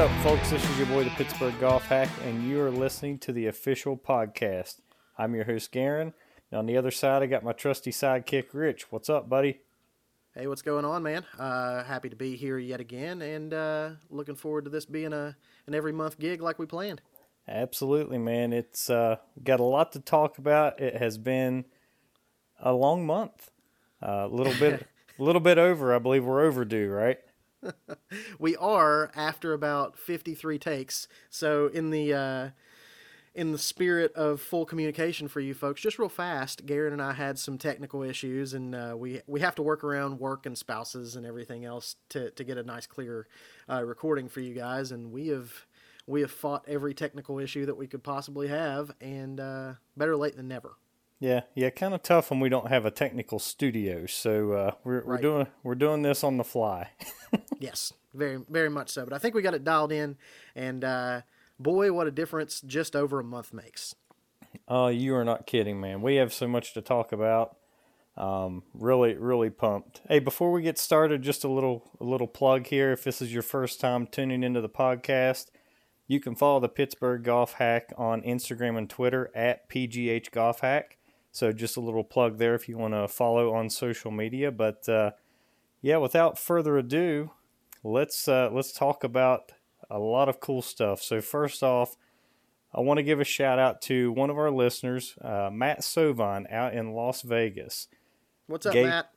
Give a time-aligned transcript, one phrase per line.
[0.00, 0.48] What up, folks?
[0.48, 3.98] This is your boy, the Pittsburgh Golf Hack, and you are listening to the official
[3.98, 4.80] podcast.
[5.18, 6.14] I'm your host, Garan.
[6.50, 8.90] And on the other side, I got my trusty sidekick, Rich.
[8.90, 9.60] What's up, buddy?
[10.34, 11.26] Hey, what's going on, man?
[11.38, 15.36] Uh, happy to be here yet again, and uh, looking forward to this being a
[15.66, 17.02] an every month gig like we planned.
[17.46, 18.54] Absolutely, man.
[18.54, 20.80] It's uh, got a lot to talk about.
[20.80, 21.66] It has been
[22.58, 23.50] a long month,
[24.00, 24.86] a little bit,
[25.18, 25.94] a little bit over.
[25.94, 27.18] I believe we're overdue, right?
[28.38, 31.08] we are after about 53 takes.
[31.28, 32.50] So in the uh,
[33.34, 37.12] in the spirit of full communication for you folks, just real fast, Garrett and I
[37.12, 41.16] had some technical issues, and uh, we we have to work around work and spouses
[41.16, 43.26] and everything else to to get a nice clear
[43.68, 44.90] uh, recording for you guys.
[44.90, 45.66] And we have
[46.06, 50.36] we have fought every technical issue that we could possibly have, and uh, better late
[50.36, 50.72] than never.
[51.20, 54.06] Yeah, yeah, kind of tough when we don't have a technical studio.
[54.06, 56.90] So uh, we're we're doing we're doing this on the fly.
[57.60, 59.04] Yes, very very much so.
[59.04, 60.16] But I think we got it dialed in,
[60.56, 61.20] and uh,
[61.58, 63.94] boy, what a difference just over a month makes.
[64.66, 66.00] Oh, you are not kidding, man.
[66.00, 67.56] We have so much to talk about.
[68.16, 70.00] Um, really, really pumped.
[70.08, 72.92] Hey, before we get started, just a little a little plug here.
[72.92, 75.48] If this is your first time tuning into the podcast,
[76.06, 80.96] you can follow the Pittsburgh Golf Hack on Instagram and Twitter at PGH Golf Hack.
[81.32, 84.50] So just a little plug there if you want to follow on social media.
[84.50, 85.12] But uh,
[85.80, 87.30] yeah, without further ado,
[87.82, 89.52] let's uh, let's talk about
[89.88, 91.02] a lot of cool stuff.
[91.02, 91.96] So first off.
[92.72, 96.46] I want to give a shout out to one of our listeners, uh, Matt Sovine,
[96.52, 97.88] out in Las Vegas.
[98.46, 99.10] What's up, Gabe- Matt?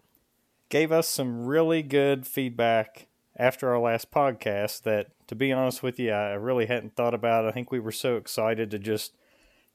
[0.69, 5.99] Gave us some really good feedback after our last podcast that, to be honest with
[5.99, 7.45] you, I really hadn't thought about.
[7.45, 9.15] I think we were so excited to just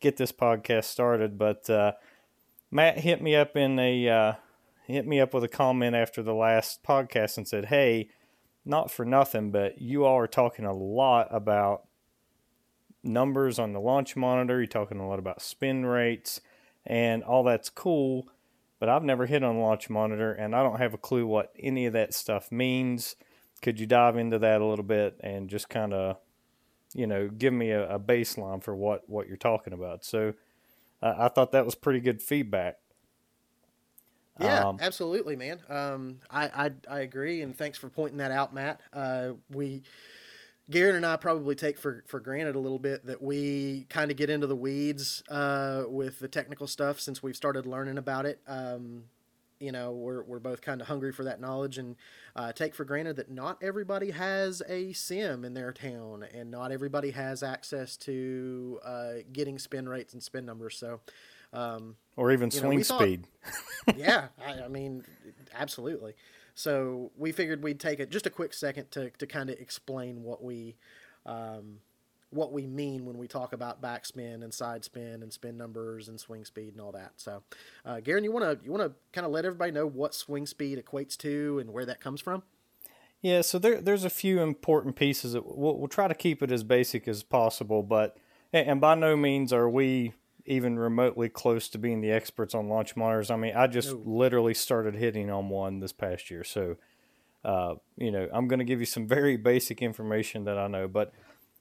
[0.01, 1.39] get this podcast started.
[1.39, 1.93] But uh,
[2.71, 4.33] Matt hit me up in a uh,
[4.87, 8.11] hit me up with a comment after the last podcast and said, "Hey,
[8.65, 11.89] not for nothing, but you all are talking a lot about
[13.03, 14.59] numbers on the launch monitor.
[14.59, 16.41] You're talking a lot about spin rates
[16.87, 18.29] and all that's cool,
[18.79, 21.87] but I've never hit on launch monitor and I don't have a clue what any
[21.87, 23.17] of that stuff means.
[23.63, 26.19] Could you dive into that a little bit and just kind of,
[26.95, 30.05] you know, give me a, a baseline for what, what you're talking about?
[30.05, 30.35] So
[31.03, 32.77] uh, I thought that was pretty good feedback.
[34.41, 35.61] Yeah, Um, absolutely, man.
[35.69, 38.81] Um, I, I I agree, and thanks for pointing that out, Matt.
[38.93, 39.83] Uh, we,
[40.71, 44.17] Garrett and I probably take for, for granted a little bit that we kind of
[44.17, 48.41] get into the weeds uh, with the technical stuff since we've started learning about it.
[48.47, 49.05] Um,
[49.61, 51.97] you know, we're, we're both kind of hungry for that knowledge and
[52.37, 56.71] uh, take for granted that not everybody has a sim in their town and not
[56.73, 60.77] everybody has access to uh, getting spin rates and spin numbers.
[60.77, 61.01] So,
[61.53, 63.27] um, Or even You know, swing thought- speed.
[63.97, 65.05] yeah, I, I mean,
[65.55, 66.15] absolutely.
[66.55, 70.23] So we figured we'd take it just a quick second to, to kind of explain
[70.23, 70.77] what we
[71.27, 71.79] um,
[72.31, 76.21] what we mean when we talk about backspin and side spin and spin numbers and
[76.21, 77.13] swing speed and all that.
[77.17, 77.43] So,
[77.85, 80.47] uh, Garan, you want to you want to kind of let everybody know what swing
[80.47, 82.43] speed equates to and where that comes from?
[83.21, 85.33] Yeah, so there there's a few important pieces.
[85.33, 88.17] That we'll, we'll try to keep it as basic as possible, but
[88.53, 90.13] and by no means are we
[90.47, 93.31] even remotely close to being the experts on launch monitors.
[93.31, 94.03] I mean, I just No.
[94.05, 96.77] literally started hitting on one this past year, so
[97.45, 100.87] uh, you know I'm going to give you some very basic information that I know.
[100.87, 101.13] But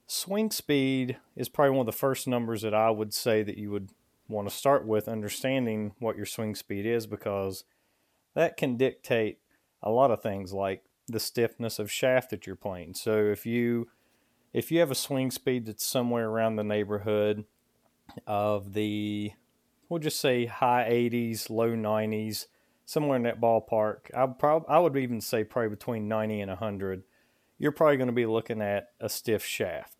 [0.08, 3.70] swing speed is probably one of the first numbers that I would say that you
[3.70, 3.90] would
[4.26, 7.64] want to start with, understanding what your swing speed is, because
[8.34, 9.38] that can dictate
[9.82, 12.94] a lot of things like the stiffness of shaft that you're playing.
[12.94, 13.88] So if you
[14.52, 17.44] if you have a swing speed that's somewhere around the neighborhood
[18.26, 19.32] of the
[19.88, 22.46] we'll just say high 80s, low 90s,
[22.84, 24.14] somewhere in that ballpark.
[24.16, 27.02] I prob I would even say probably between 90 and 100.
[27.58, 29.97] You're probably going to be looking at a stiff shaft.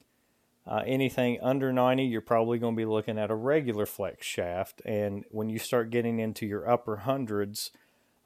[0.69, 4.82] Uh, anything under 90, you're probably going to be looking at a regular flex shaft.
[4.85, 7.70] And when you start getting into your upper hundreds,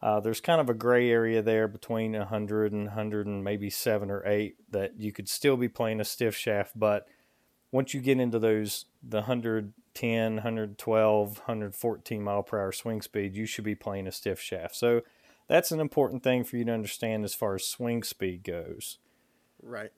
[0.03, 4.11] uh, there's kind of a gray area there between 100 and 100 and maybe 7
[4.11, 6.77] or 8 that you could still be playing a stiff shaft.
[6.77, 7.07] But
[7.71, 13.47] once you get into those, the 110, 112, 114 mile per hour swing speed, you
[13.47, 14.75] should be playing a stiff shaft.
[14.75, 15.03] So
[15.47, 18.99] that's an important thing for you to understand as far as swing speed goes.
[19.63, 19.93] Right.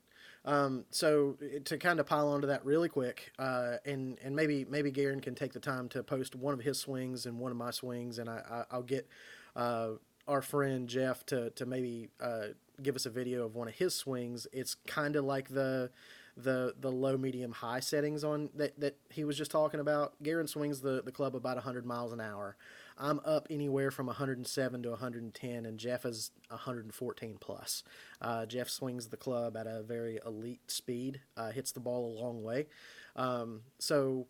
[0.45, 4.91] Um, so to kind of pile onto that really quick, uh, and and maybe maybe
[4.91, 7.71] Garan can take the time to post one of his swings and one of my
[7.71, 9.07] swings, and I, I I'll get
[9.55, 9.91] uh,
[10.27, 12.47] our friend Jeff to to maybe uh,
[12.81, 14.45] give us a video of one of his swings.
[14.53, 15.89] It's kind of like the
[16.37, 20.13] the the low, medium, high settings on that that he was just talking about.
[20.23, 22.55] Garan swings the the club about 100 miles an hour.
[22.97, 27.83] I'm up anywhere from 107 to 110, and Jeff is 114 plus.
[28.21, 32.13] Uh, Jeff swings the club at a very elite speed, uh, hits the ball a
[32.21, 32.67] long way.
[33.15, 34.27] Um, so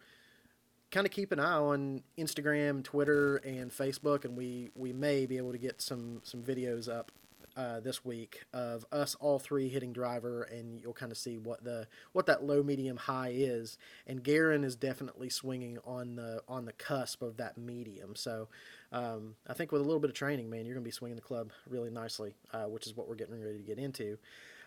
[0.91, 5.37] kind of keep an eye on Instagram, Twitter, and Facebook, and we we may be
[5.37, 7.11] able to get some some videos up
[7.55, 11.63] uh, this week of us all three hitting driver, and you'll kind of see what
[11.63, 13.77] the what that low, medium, high is.
[14.05, 18.15] And Garan is definitely swinging on the on the cusp of that medium.
[18.15, 18.49] So
[18.91, 21.15] um, I think with a little bit of training, man, you're going to be swinging
[21.15, 24.17] the club really nicely, uh, which is what we're getting ready to get into.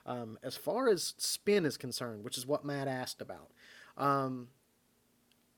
[0.06, 3.50] Um, as far as spin is concerned, which is what Matt asked about.
[3.99, 4.49] Um,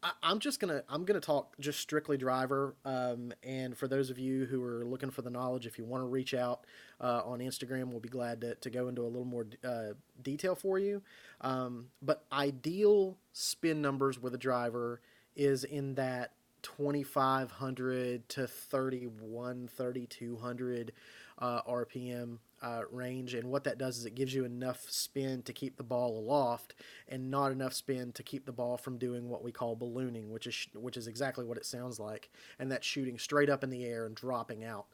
[0.02, 2.74] I, am just gonna I'm gonna talk just strictly driver.
[2.84, 6.02] Um, and for those of you who are looking for the knowledge, if you want
[6.02, 6.64] to reach out
[7.00, 10.54] uh, on Instagram, we'll be glad to, to go into a little more uh, detail
[10.54, 11.02] for you.
[11.40, 15.00] Um, but ideal spin numbers with a driver
[15.36, 16.32] is in that
[16.62, 20.92] 2500 to 31 3200
[21.38, 23.34] uh, RPM uh, range.
[23.34, 26.74] And what that does is it gives you enough spin to keep the ball aloft
[27.08, 30.46] and not enough spin to keep the ball from doing what we call ballooning, which
[30.46, 33.84] is which is exactly what it sounds like, and that's shooting straight up in the
[33.84, 34.86] air and dropping out.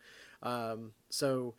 [0.43, 1.55] Um, so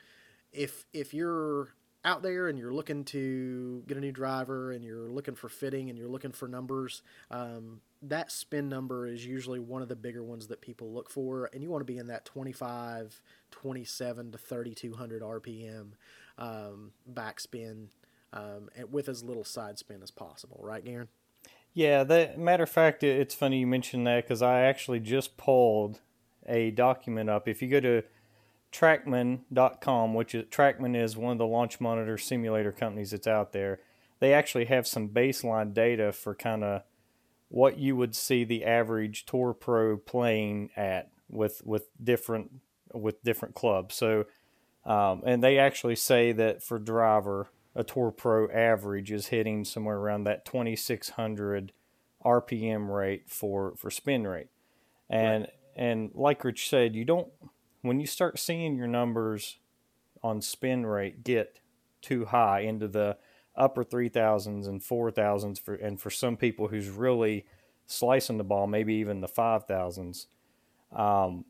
[0.51, 1.69] if if you're
[2.07, 5.89] out there and you're looking to get a new driver and you're looking for fitting
[5.89, 10.23] and you're looking for numbers, um, that spin number is usually one of the bigger
[10.23, 11.49] ones that people look for.
[11.53, 13.21] And you want to be in that 25,
[13.51, 15.87] 27 to 3200 RPM
[16.37, 17.87] um, backspin
[18.31, 21.07] um, with as little side spin as possible, right, Garan?
[21.73, 25.99] Yeah, that matter of fact, it's funny you mentioned that because I actually just pulled
[26.47, 27.49] a document up.
[27.49, 28.03] If you go to
[28.77, 33.79] Trackman.com, which is Trackman is one of the launch monitor simulator companies that's out there.
[34.19, 36.83] They actually have some baseline data for kind of
[37.49, 42.51] what you would see the average Tour Pro playing at with with different
[42.93, 43.95] with different clubs.
[43.95, 44.25] So,
[44.85, 49.97] um, and they actually say that for driver, a Tour Pro average is hitting somewhere
[49.97, 51.71] around that 2600
[52.23, 54.49] RPM rate for for spin rate.
[55.09, 55.53] And right.
[55.75, 57.29] and like Rich said, you don't
[57.81, 59.57] when you start seeing your numbers
[60.23, 61.59] on spin rate get
[62.01, 63.17] too high into the
[63.55, 67.45] upper 3000s and 4000s for and for some people who's really
[67.85, 70.27] slicing the ball maybe even the 5000s
[70.95, 71.45] um,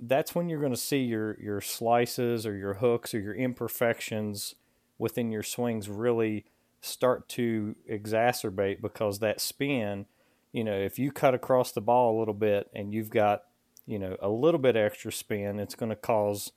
[0.00, 4.54] that's when you're going to see your your slices or your hooks or your imperfections
[4.98, 6.44] within your swings really
[6.80, 10.06] start to exacerbate because that spin
[10.52, 13.44] you know if you cut across the ball a little bit and you've got
[13.86, 16.52] you know, a little bit extra spin, it's going to cause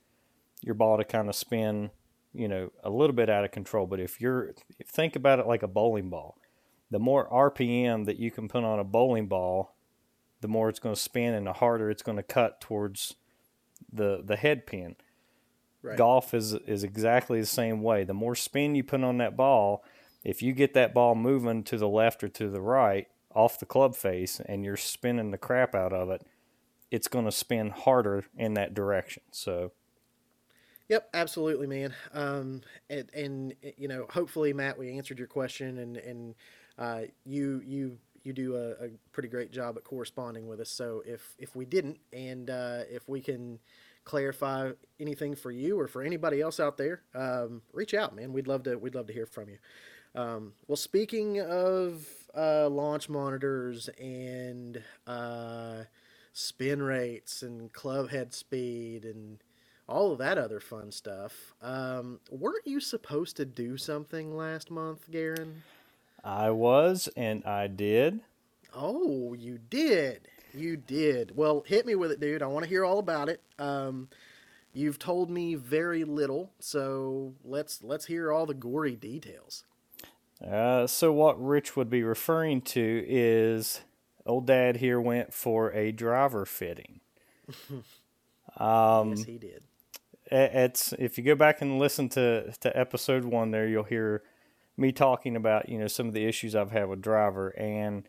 [0.62, 1.90] your ball to kind of spin,
[2.32, 3.86] you know, a little bit out of control.
[3.86, 4.54] But if you're,
[4.86, 6.38] think about it like a bowling ball.
[6.90, 9.76] The more RPM that you can put on a bowling ball,
[10.40, 13.14] the more it's going to spin and the harder it's going to cut towards
[13.92, 14.96] the the head pin.
[15.82, 15.96] Right.
[15.96, 18.04] Golf is is exactly the same way.
[18.04, 19.84] The more spin you put on that ball,
[20.24, 23.66] if you get that ball moving to the left or to the right off the
[23.66, 26.22] club face and you're spinning the crap out of it,
[26.90, 29.22] it's going to spin harder in that direction.
[29.30, 29.72] So,
[30.88, 31.94] Yep, absolutely, man.
[32.14, 36.34] Um, and, and, you know, hopefully, Matt, we answered your question, and and
[36.78, 40.70] uh, you you you do a, a, pretty great job at corresponding with us.
[40.70, 43.58] So if if we didn't, and uh, if we can
[44.04, 44.70] clarify
[45.00, 48.32] anything for you or for anybody else out there, um, reach out, man.
[48.32, 49.58] We'd love to we'd love to hear from you.
[50.14, 52.06] Um, well, speaking of
[52.36, 55.84] uh, launch monitors and uh,
[56.38, 59.38] spin rates and club head speed and
[59.88, 61.54] all of that other fun stuff.
[61.62, 65.60] Um, weren't you supposed to do something last month, Garan?
[66.22, 68.20] I was, and I did.
[68.74, 70.28] Oh, you did.
[70.52, 71.34] You did.
[71.34, 72.42] Well, hit me with it, dude.
[72.42, 73.40] I want to hear all about it.
[73.58, 74.08] Um,
[74.74, 79.64] you've told me very little, so let's let's hear all the gory details.
[80.46, 83.80] Uh, so what Rich would be referring to is
[84.26, 87.00] old dad here went for a driver fitting.
[88.56, 89.62] um, yes, he did.
[90.30, 94.22] It's if you go back and listen to to episode one, there you'll hear
[94.76, 98.08] me talking about you know some of the issues I've had with driver, and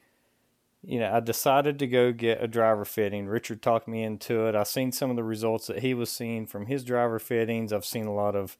[0.83, 3.27] you know I decided to go get a driver fitting.
[3.27, 4.55] Richard talked me into it.
[4.55, 7.71] I've seen some of the results that he was seeing from his driver fittings.
[7.71, 8.57] I've seen a lot of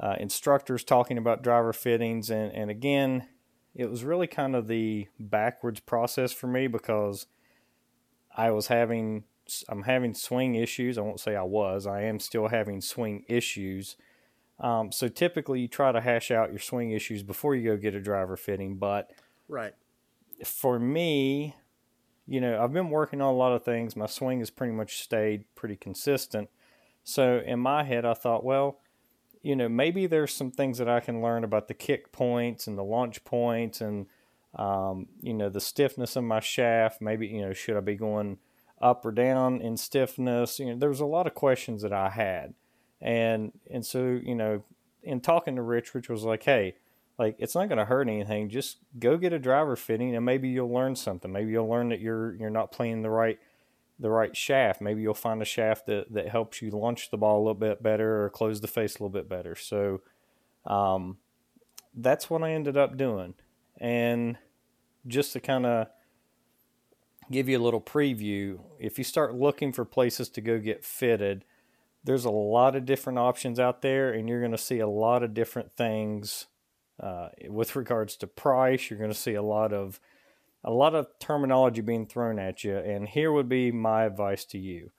[0.00, 3.26] uh, instructors talking about driver fittings, and and again,
[3.76, 7.26] it was really kind of the backwards process for me because
[8.34, 9.24] I was having
[9.68, 10.98] I'm having swing issues.
[10.98, 11.86] I won't say I was.
[11.86, 13.96] I am still having swing issues.
[14.58, 17.94] Um, so typically, you try to hash out your swing issues before you go get
[17.94, 18.76] a driver fitting.
[18.76, 19.10] But
[19.46, 19.74] right
[20.44, 21.54] for me,
[22.26, 23.96] you know, I've been working on a lot of things.
[23.96, 26.48] My swing has pretty much stayed pretty consistent.
[27.04, 28.80] So in my head, I thought, well,
[29.46, 32.76] you know, maybe there's some things that I can learn about the kick points and
[32.76, 34.06] the launch points and,
[34.56, 37.00] um, you know, the stiffness of my shaft.
[37.00, 38.38] Maybe, you know, should I be going
[38.80, 40.58] up or down in stiffness?
[40.58, 42.54] You know, there was a lot of questions that I had.
[43.00, 44.64] And, and so, you know,
[45.04, 46.74] in talking to Rich, Rich was like, hey,
[47.16, 48.48] like it's not going to hurt anything.
[48.48, 51.30] Just go get a driver fitting, and maybe you'll learn something.
[51.30, 53.38] Maybe you'll learn that you're you're not playing the right
[53.98, 54.80] the right shaft.
[54.80, 57.82] Maybe you'll find a shaft that that helps you launch the ball a little bit
[57.82, 59.54] better or close the face a little bit better.
[59.54, 60.02] So,
[60.66, 61.18] um,
[61.94, 63.34] that's what I ended up doing,
[63.78, 64.36] and
[65.06, 65.86] just to kind of
[67.30, 71.44] give you a little preview, if you start looking for places to go get fitted,
[72.04, 75.22] there's a lot of different options out there, and you're going to see a lot
[75.22, 76.46] of different things
[77.00, 80.00] uh, with regards to price, you're going to see a lot of
[80.66, 82.76] a lot of terminology being thrown at you.
[82.76, 84.90] And here would be my advice to you: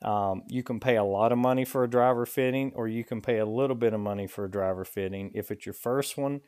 [0.00, 3.20] um, you can pay a lot of money for a driver fitting, or you can
[3.20, 5.30] pay a little bit of money for a driver fitting.
[5.34, 6.40] If it's your first one,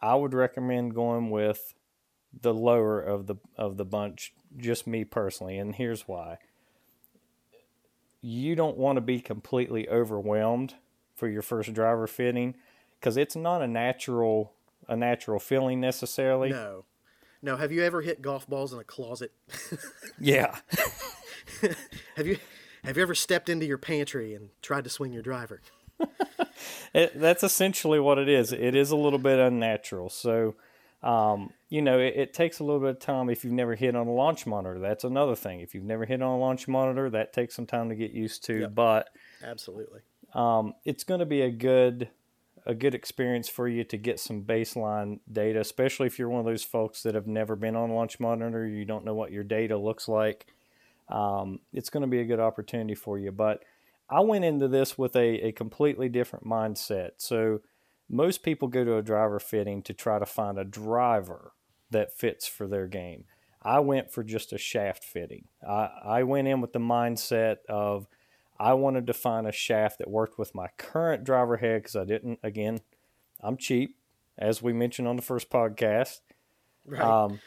[0.00, 1.74] I would recommend going with
[2.38, 4.34] the lower of the of the bunch.
[4.56, 6.38] Just me personally, and here's why.
[8.20, 10.74] You don't want to be completely overwhelmed
[11.14, 12.54] for your first driver fitting
[12.98, 14.52] because it's not a natural
[14.88, 16.50] a natural feeling necessarily.
[16.50, 16.84] No,
[17.44, 17.56] no.
[17.56, 19.32] Have you ever hit golf balls in a closet?
[20.18, 20.56] yeah.
[22.16, 22.38] have you
[22.82, 25.60] have you ever stepped into your pantry and tried to swing your driver?
[26.94, 28.52] it, that's essentially what it is.
[28.52, 30.10] It is a little bit unnatural.
[30.10, 30.56] So,
[31.02, 33.94] um, you know, it, it, takes a little bit of time if you've never hit
[33.94, 34.78] on a launch monitor.
[34.78, 35.60] That's another thing.
[35.60, 38.44] If you've never hit on a launch monitor, that takes some time to get used
[38.46, 38.60] to.
[38.60, 38.74] Yep.
[38.74, 39.10] But
[39.42, 40.00] absolutely,
[40.34, 42.08] um, it's going to be a good
[42.66, 46.46] a good experience for you to get some baseline data, especially if you're one of
[46.46, 49.76] those folks that have never been on Launch Monitor, you don't know what your data
[49.76, 50.46] looks like.
[51.08, 53.30] Um, it's going to be a good opportunity for you.
[53.30, 53.62] But
[54.08, 57.10] I went into this with a, a completely different mindset.
[57.18, 57.60] So
[58.08, 61.52] most people go to a driver fitting to try to find a driver
[61.90, 63.24] that fits for their game.
[63.62, 65.44] I went for just a shaft fitting.
[65.66, 68.06] I, I went in with the mindset of
[68.58, 72.04] I wanted to find a shaft that worked with my current driver head because I
[72.04, 72.80] didn't, again,
[73.40, 73.96] I'm cheap,
[74.38, 76.20] as we mentioned on the first podcast.
[76.86, 77.00] Right.
[77.00, 77.40] Um,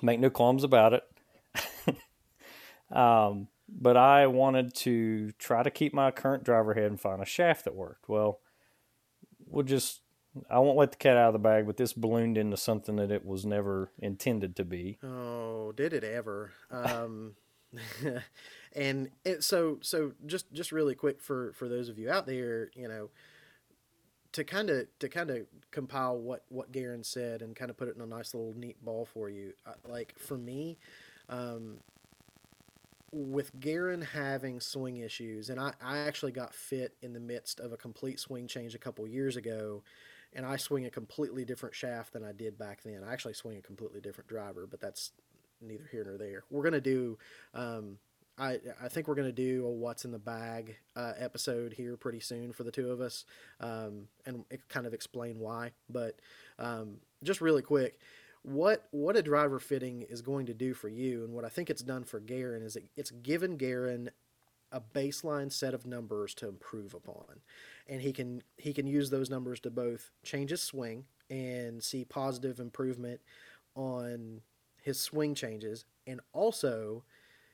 [0.00, 1.96] make no qualms about it.
[2.96, 7.26] um, but I wanted to try to keep my current driver head and find a
[7.26, 8.08] shaft that worked.
[8.08, 8.40] Well,
[9.46, 10.02] we'll just,
[10.50, 13.10] I won't let the cat out of the bag, but this ballooned into something that
[13.10, 14.98] it was never intended to be.
[15.02, 16.52] Oh, did it ever?
[16.70, 17.34] Um,
[18.72, 22.70] and it, so so just just really quick for for those of you out there,
[22.74, 23.10] you know,
[24.32, 27.88] to kind of to kind of compile what what Garan said and kind of put
[27.88, 29.52] it in a nice little neat ball for you.
[29.86, 30.78] Like for me,
[31.28, 31.78] um,
[33.12, 37.72] with Garan having swing issues, and I, I actually got fit in the midst of
[37.72, 39.82] a complete swing change a couple years ago,
[40.32, 43.04] and I swing a completely different shaft than I did back then.
[43.06, 45.12] I actually swing a completely different driver, but that's
[45.62, 46.44] neither here nor there.
[46.50, 47.18] We're gonna do.
[47.54, 47.98] Um,
[48.38, 51.96] I, I think we're going to do a what's in the bag uh, episode here
[51.96, 53.24] pretty soon for the two of us
[53.60, 56.18] um, and kind of explain why but
[56.58, 57.98] um, just really quick
[58.42, 61.70] what what a driver fitting is going to do for you and what I think
[61.70, 64.08] it's done for Garan is it, it's given Garan
[64.72, 67.40] a baseline set of numbers to improve upon
[67.86, 72.04] and he can he can use those numbers to both change his swing and see
[72.04, 73.20] positive improvement
[73.74, 74.40] on
[74.82, 77.04] his swing changes, and also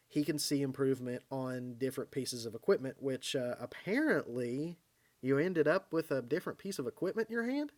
[0.08, 4.78] he can see improvement on different pieces of equipment, which uh, apparently
[5.20, 7.73] you ended up with a different piece of equipment in your hand.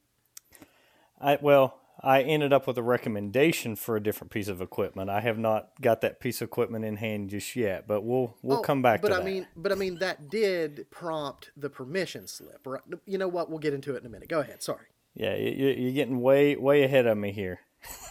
[1.21, 5.11] I well, I ended up with a recommendation for a different piece of equipment.
[5.11, 8.59] I have not got that piece of equipment in hand just yet, but we'll we'll
[8.59, 9.25] oh, come back but to I that.
[9.25, 12.67] mean, but I mean that did prompt the permission slip.
[12.67, 12.83] Right?
[13.07, 13.51] You know what?
[13.51, 14.29] We'll get into it in a minute.
[14.29, 14.63] Go ahead.
[14.63, 14.87] Sorry.
[15.15, 17.61] Yeah, you're getting way way ahead of me here.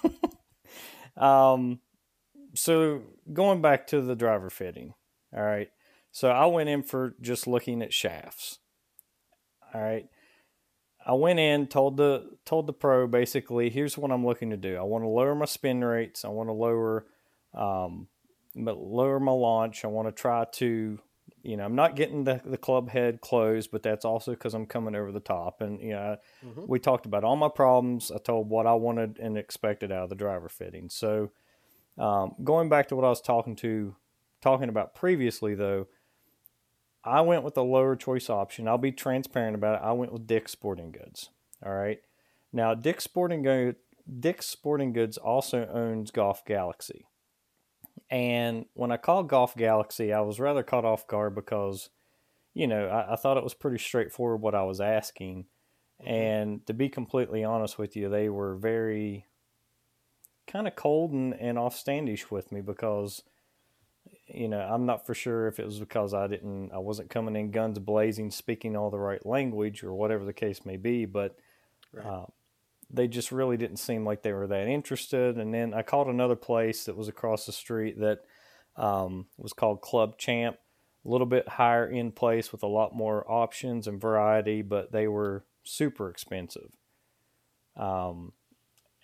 [1.19, 1.79] Um,
[2.55, 4.93] so going back to the driver fitting,
[5.35, 5.69] all right.
[6.11, 8.59] So I went in for just looking at shafts.
[9.73, 10.07] All right.
[11.05, 14.77] I went in, told the told the pro basically, here's what I'm looking to do.
[14.77, 16.25] I want to lower my spin rates.
[16.25, 17.05] I want to lower
[17.53, 18.07] um,
[18.55, 19.85] lower my launch.
[19.85, 20.99] I want to try to
[21.43, 24.65] you know, I'm not getting the, the club head closed, but that's also because I'm
[24.65, 25.61] coming over the top.
[25.61, 26.63] And, you know, mm-hmm.
[26.67, 28.11] we talked about all my problems.
[28.11, 30.89] I told what I wanted and expected out of the driver fitting.
[30.89, 31.31] So,
[31.97, 33.95] um, going back to what I was talking to,
[34.41, 35.87] talking about previously, though,
[37.03, 38.67] I went with the lower choice option.
[38.67, 39.85] I'll be transparent about it.
[39.85, 41.29] I went with Dick's Sporting Goods.
[41.65, 41.99] All right.
[42.51, 43.77] Now, Dick's Sporting Goods,
[44.19, 47.05] Dick's Sporting Goods also owns Golf Galaxy.
[48.09, 51.89] And when I called Golf Galaxy, I was rather caught off guard because,
[52.53, 55.45] you know, I, I thought it was pretty straightforward what I was asking.
[56.01, 56.11] Mm-hmm.
[56.11, 59.27] And to be completely honest with you, they were very
[60.47, 63.23] kind of cold and, and offstandish with me because
[64.25, 67.35] you know i'm not for sure if it was because i didn't i wasn't coming
[67.35, 71.37] in guns blazing speaking all the right language or whatever the case may be but
[71.93, 72.05] right.
[72.05, 72.25] uh,
[72.91, 76.35] they just really didn't seem like they were that interested and then i called another
[76.35, 78.19] place that was across the street that
[78.75, 80.57] um, was called club champ
[81.05, 85.07] a little bit higher in place with a lot more options and variety but they
[85.07, 86.71] were super expensive
[87.75, 88.33] um,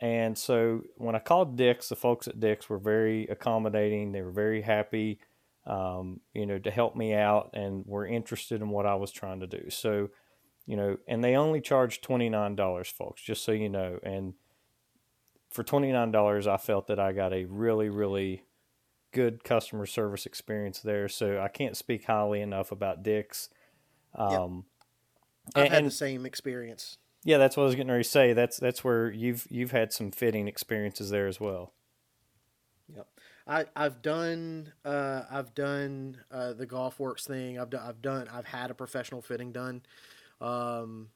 [0.01, 4.11] and so when I called Dick's, the folks at Dick's were very accommodating.
[4.11, 5.19] They were very happy,
[5.65, 9.39] um, you know, to help me out and were interested in what I was trying
[9.39, 9.69] to do.
[9.69, 10.09] So,
[10.65, 13.99] you know, and they only charge $29, folks, just so you know.
[14.03, 14.33] And
[15.49, 18.43] for $29, I felt that I got a really, really
[19.11, 21.07] good customer service experience there.
[21.07, 23.49] So I can't speak highly enough about Dick's.
[24.13, 24.65] Um,
[25.53, 25.55] yep.
[25.55, 26.97] I've and, had the same experience.
[27.23, 28.33] Yeah, that's what I was getting ready to say.
[28.33, 31.73] That's that's where you've you've had some fitting experiences there as well.
[32.95, 33.07] Yep.
[33.47, 37.59] I, I've done uh, I've done uh, the Golf Works thing.
[37.59, 39.81] I've done, I've done I've had a professional fitting done,
[40.41, 41.09] um,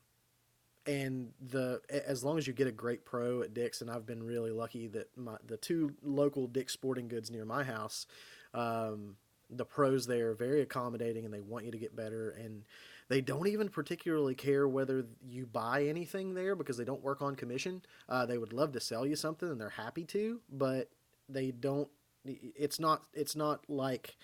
[0.86, 4.24] and the as long as you get a great pro at Dick's, and I've been
[4.24, 8.08] really lucky that my the two local Dick's Sporting Goods near my house,
[8.54, 9.16] um,
[9.50, 12.64] the pros there are very accommodating and they want you to get better and
[13.10, 17.36] they don't even particularly care whether you buy anything there because they don't work on
[17.36, 17.82] commission.
[18.08, 20.90] Uh, they would love to sell you something and they're happy to, but
[21.28, 21.90] they don't.
[22.24, 23.04] It's not.
[23.14, 24.16] It's not like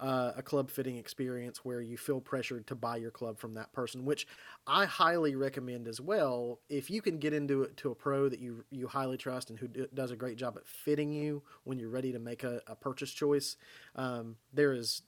[0.00, 3.70] uh, a club fitting experience where you feel pressured to buy your club from that
[3.72, 4.26] person, which
[4.66, 6.58] I highly recommend as well.
[6.70, 9.58] If you can get into it to a pro that you you highly trust and
[9.58, 12.62] who d- does a great job at fitting you when you're ready to make a,
[12.66, 13.56] a purchase choice,
[13.94, 15.02] um, there is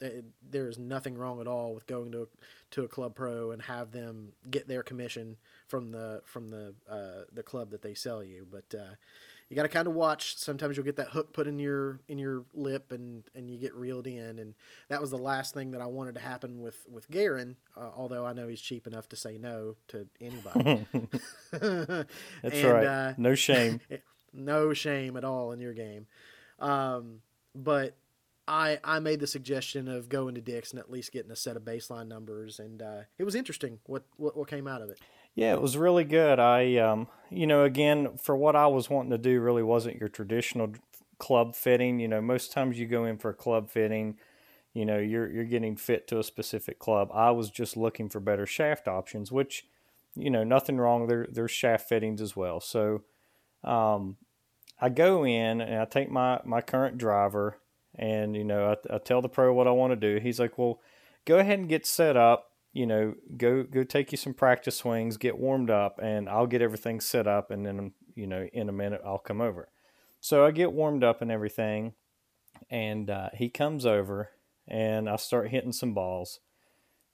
[0.48, 2.26] there is nothing wrong at all with going to a,
[2.72, 7.24] to a club pro and have them get their commission from the from the uh,
[7.32, 8.46] the club that they sell you.
[8.50, 8.94] But uh,
[9.52, 10.38] you got to kind of watch.
[10.38, 13.74] Sometimes you'll get that hook put in your in your lip, and and you get
[13.74, 14.38] reeled in.
[14.38, 14.54] And
[14.88, 17.56] that was the last thing that I wanted to happen with with Garan.
[17.76, 20.86] Uh, although I know he's cheap enough to say no to anybody.
[21.50, 22.06] That's
[22.42, 22.86] and, right.
[22.86, 23.82] Uh, no shame.
[24.32, 26.06] no shame at all in your game.
[26.58, 27.20] Um,
[27.54, 27.94] but
[28.48, 31.58] I I made the suggestion of going to Dick's and at least getting a set
[31.58, 34.98] of baseline numbers, and uh, it was interesting what, what what came out of it.
[35.34, 36.38] Yeah, it was really good.
[36.38, 40.08] I, um, you know, again, for what I was wanting to do, really wasn't your
[40.08, 40.74] traditional
[41.18, 42.00] club fitting.
[42.00, 44.18] You know, most times you go in for a club fitting,
[44.74, 47.10] you know, you're you're getting fit to a specific club.
[47.14, 49.66] I was just looking for better shaft options, which,
[50.16, 51.06] you know, nothing wrong.
[51.06, 52.60] There there's shaft fittings as well.
[52.60, 53.02] So,
[53.64, 54.16] um,
[54.80, 57.58] I go in and I take my my current driver,
[57.96, 60.20] and you know, I, I tell the pro what I want to do.
[60.22, 60.80] He's like, well,
[61.26, 65.16] go ahead and get set up you know, go go take you some practice swings,
[65.16, 68.72] get warmed up, and I'll get everything set up, and then you know, in a
[68.72, 69.68] minute I'll come over.
[70.20, 71.94] So I get warmed up and everything,
[72.70, 74.30] and uh, he comes over,
[74.66, 76.40] and I start hitting some balls,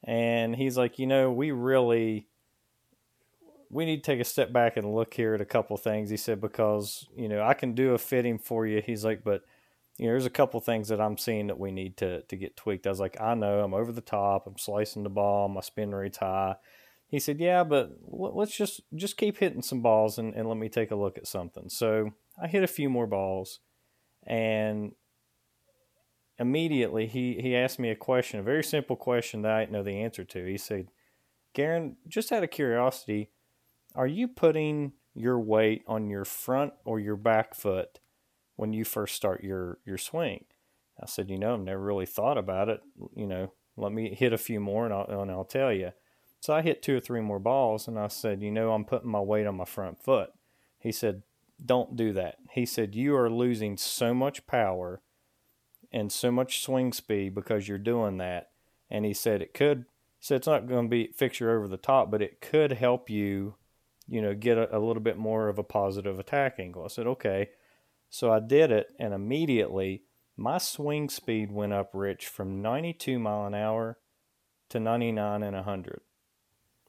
[0.04, 2.28] and he's like, you know, we really
[3.70, 6.08] we need to take a step back and look here at a couple things.
[6.10, 8.80] He said because you know I can do a fitting for you.
[8.84, 9.42] He's like, but
[9.98, 12.56] you know, there's a couple things that I'm seeing that we need to to get
[12.56, 12.86] tweaked.
[12.86, 14.46] I was like, I know I'm over the top.
[14.46, 15.48] I'm slicing the ball.
[15.48, 16.56] My spin rate's high.
[17.08, 20.68] He said, Yeah, but let's just just keep hitting some balls and, and let me
[20.68, 21.68] take a look at something.
[21.68, 23.58] So I hit a few more balls,
[24.24, 24.92] and
[26.38, 29.82] immediately he he asked me a question, a very simple question that I didn't know
[29.82, 30.46] the answer to.
[30.46, 30.90] He said,
[31.56, 33.30] Garan, just out of curiosity,
[33.96, 37.98] are you putting your weight on your front or your back foot?
[38.58, 40.44] When you first start your your swing?
[41.00, 42.80] I said, you know, I've never really thought about it.
[43.14, 45.92] You know, let me hit a few more and I'll, and I'll tell you.
[46.40, 49.10] So I hit two or three more balls and I said, you know, I'm putting
[49.10, 50.32] my weight on my front foot.
[50.80, 51.22] He said,
[51.64, 52.38] don't do that.
[52.50, 55.02] He said, you are losing so much power
[55.92, 58.50] and so much swing speed because you're doing that.
[58.90, 59.84] And he said it could,
[60.18, 63.08] so it's not going to be fix you over the top, but it could help
[63.08, 63.54] you,
[64.08, 66.84] you know, get a, a little bit more of a positive attack angle.
[66.84, 67.50] I said, okay.
[68.10, 70.02] So I did it, and immediately
[70.36, 73.98] my swing speed went up, Rich, from 92 mile an hour
[74.70, 76.00] to 99 and 100.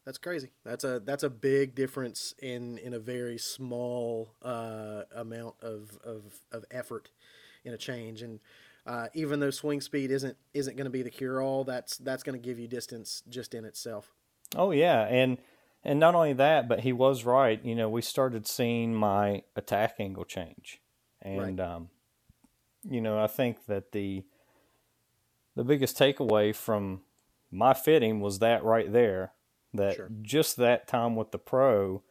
[0.05, 0.51] That's crazy.
[0.63, 6.23] That's a that's a big difference in in a very small uh, amount of, of
[6.51, 7.11] of effort
[7.63, 8.21] in a change.
[8.21, 8.39] And
[8.87, 12.23] uh, even though swing speed isn't isn't going to be the cure all, that's that's
[12.23, 14.13] going to give you distance just in itself.
[14.55, 15.37] Oh yeah, and
[15.83, 17.63] and not only that, but he was right.
[17.63, 20.81] You know, we started seeing my attack angle change
[21.21, 21.67] and right.
[21.67, 21.89] um,
[22.83, 24.23] you know, I think that the
[25.55, 27.01] the biggest takeaway from
[27.51, 29.33] my fitting was that right there
[29.73, 30.09] that Sure.
[30.21, 32.01] just that time with the pro,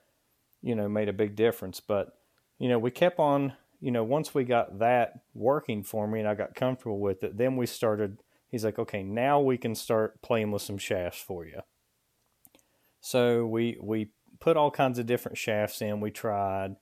[0.63, 1.81] you know, made a big difference.
[1.81, 2.19] But
[2.59, 6.29] you know, we kept on, you know, once we got that working for me and
[6.29, 8.23] I got comfortable with it, then we started.
[8.49, 11.61] He's like, okay, now we can start playing with some shafts for you.
[13.01, 16.01] So we we put all kinds of different shafts in.
[16.01, 16.77] We tried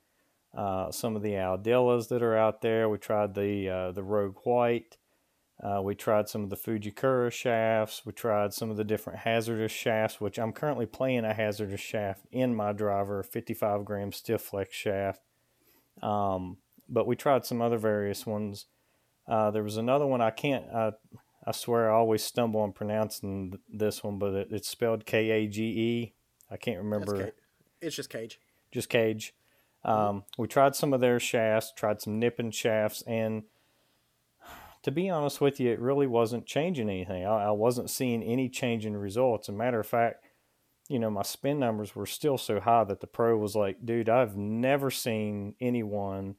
[0.56, 2.88] uh, some of the Aldilas that are out there.
[2.88, 4.96] We tried the uh, the Rogue White.
[5.62, 8.02] Uh, we tried some of the Fujikura shafts.
[8.04, 12.26] We tried some of the different HZRDUS shafts, which I'm currently playing a HZRDUS shaft
[12.30, 15.22] in my driver, 55 gram stiff flex shaft.
[16.02, 16.58] Um,
[16.90, 18.66] but we tried some other various ones.
[19.26, 20.66] Uh, there was another one I can't.
[20.72, 20.92] I,
[21.46, 25.46] I swear I always stumble on pronouncing this one, but it, it's spelled K A
[25.46, 26.12] G E.
[26.50, 27.32] I can't remember.
[27.80, 28.38] It's just cage.
[28.70, 29.34] Just Cage.
[29.86, 33.44] Um, we tried some of their shafts, tried some Nippon shafts, and
[34.82, 37.24] to be honest with you, it really wasn't changing anything.
[37.24, 39.48] I, I wasn't seeing any change in results.
[39.48, 40.24] As a matter of fact,
[40.88, 44.08] you know, my spin numbers were still so high that the pro was like, dude,
[44.08, 46.36] I've never seen anyone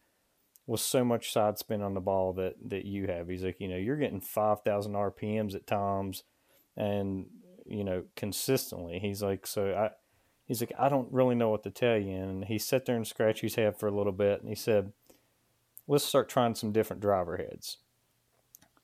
[0.66, 3.30] with so much side spin on the ball that, that you have.
[3.30, 6.24] He's like, you know, you're getting 5,000 RPMs at times
[6.76, 7.28] and,
[7.66, 9.00] you know, consistently.
[9.00, 9.92] He's like, so I,
[10.48, 12.16] he's like, I don't really know what to tell you.
[12.16, 14.94] And he sat there and scratched his head for a little bit and he said,
[15.88, 17.78] let's start trying some different driver heads.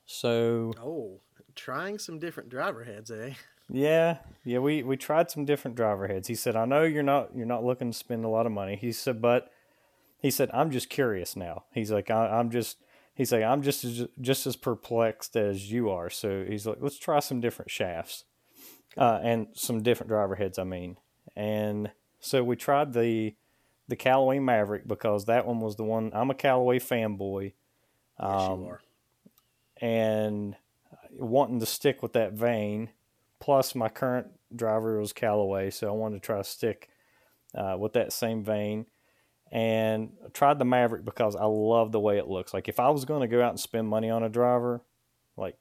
[0.06, 1.20] So Oh,
[1.54, 3.34] trying some different driver heads, eh?
[3.70, 6.28] yeah, yeah, we, we tried some different driver heads.
[6.28, 8.76] He said, I know you're not you're not looking to spend a lot of money.
[8.76, 9.50] He said, but
[10.20, 11.64] he said, I'm just curious now.
[11.72, 12.76] He's like, I, I'm just
[13.14, 16.10] he's like, I'm just as, just as perplexed as you are.
[16.10, 18.24] So he's like, let's try some different shafts,
[18.98, 20.58] uh, and some different driver heads.
[20.58, 20.98] I mean,
[21.36, 23.34] and so we tried the
[23.88, 26.10] the Callaway Maverick because that one was the one.
[26.14, 27.52] I'm a Callaway fanboy
[28.18, 28.80] Yes, Um, you are.
[29.80, 30.56] and
[31.18, 32.90] wanting to stick with that vein.
[33.40, 36.88] Plus, my current driver was Callaway, so I wanted to try to stick
[37.54, 38.86] uh, with that same vein.
[39.52, 42.54] And I tried the Maverick because I love the way it looks.
[42.54, 44.80] Like if I was going to go out and spend money on a driver,
[45.36, 45.56] like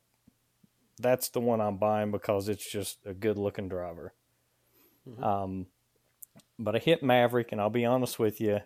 [1.00, 4.14] that's the one I'm buying because it's just a good looking driver.
[5.08, 5.24] Mhm.
[5.24, 5.68] Um,
[6.60, 8.62] but I hit Maverick, and I'll be honest with you,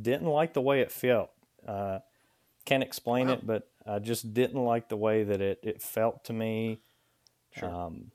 [0.00, 1.30] didn't like the way it felt.
[1.66, 2.00] Uh,
[2.64, 3.34] can't explain Wow.
[3.34, 6.80] it, but I just didn't like the way that it, it felt to me.
[7.52, 7.68] Sure.
[7.68, 8.10] Um,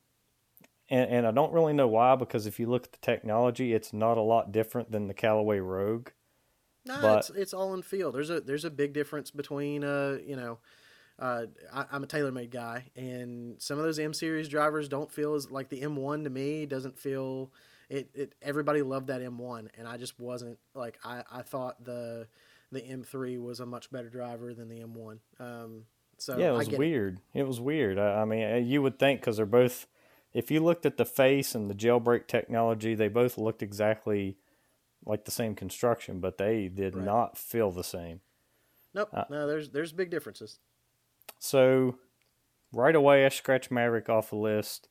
[0.90, 3.92] and, and I don't really know why because if you look at the technology, it's
[3.92, 6.10] not a lot different than the Callaway Rogue.
[6.86, 8.12] No, but- it's it's all in feel.
[8.12, 10.60] There's a there's a big difference between uh you know,
[11.20, 15.36] uh I, I'm a TaylorMade guy, and some of those M series drivers don't feel
[15.36, 17.52] as like the M1 to me doesn't feel.
[17.88, 22.28] It, it everybody loved that M1, and I just wasn't like I, I thought the
[22.72, 25.20] the M3 was a much better driver than the M1.
[25.40, 25.84] Um,
[26.18, 27.20] so yeah, it was weird.
[27.34, 27.48] It.
[27.48, 28.00] was weird.
[28.00, 29.86] I, I mean, uh, you would think because they're both,
[30.34, 34.38] if you looked at the face and the jailbreak technology, they both looked exactly
[35.06, 37.06] like the same construction, but they did Right.
[37.06, 38.22] not feel the same.
[38.94, 40.60] Nope, uh, no, there's there's big differences.
[41.40, 41.98] So
[42.74, 44.88] right away, I scratched Maverick off the list.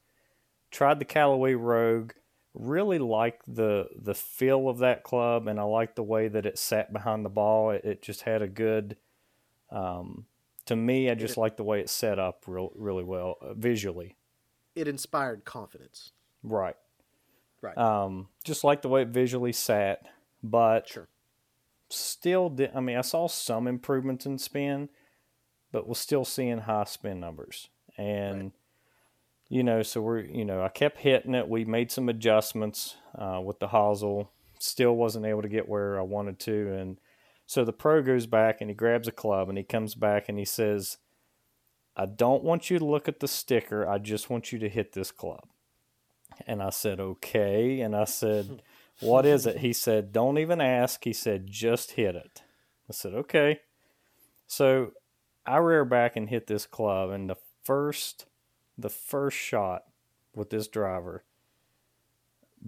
[0.70, 2.12] Tried the Callaway Rogue.
[2.55, 6.57] Really liked the the feel of that club, and I liked the way that it
[6.59, 7.70] sat behind the ball.
[7.70, 8.97] It, it just had a good.
[9.70, 10.27] Um,
[10.66, 14.16] to me, I just like the way it set up real, really well uh, visually.
[14.77, 16.12] It inspired confidence.
[16.42, 16.77] Right.
[17.61, 17.77] Right.
[17.77, 20.07] Um, just like the way it visually sat,
[20.42, 21.09] but Sure.
[21.90, 22.70] still did.
[22.75, 24.90] I mean, I saw some improvements in spin,
[25.74, 27.68] but was still seeing high spin numbers.
[27.98, 28.52] And Right.
[29.48, 31.48] you know, so we're you know, I kept hitting it.
[31.48, 34.28] We made some adjustments uh, with the hosel.
[34.60, 37.00] Still wasn't able to get where I wanted to, and
[37.44, 40.38] so the pro goes back and he grabs a club and he comes back and
[40.38, 40.98] he says,
[41.96, 43.87] "I don't want you to look at the sticker.
[43.87, 45.48] I just want you to hit this club."
[46.46, 48.62] And I said, "Okay." And I said,
[49.00, 52.44] "What is it?" He said, "Don't even ask." He said, "Just hit it."
[52.88, 53.58] I said, "Okay."
[54.46, 54.92] So
[55.46, 58.26] I rear back and hit this club, and the first,
[58.78, 59.85] the first shot
[60.35, 61.24] with this driver,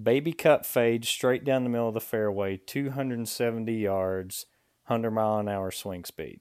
[0.01, 4.47] baby cut fade straight down the middle of the fairway, 270 yards,
[4.87, 6.41] 100 mile an hour swing speed.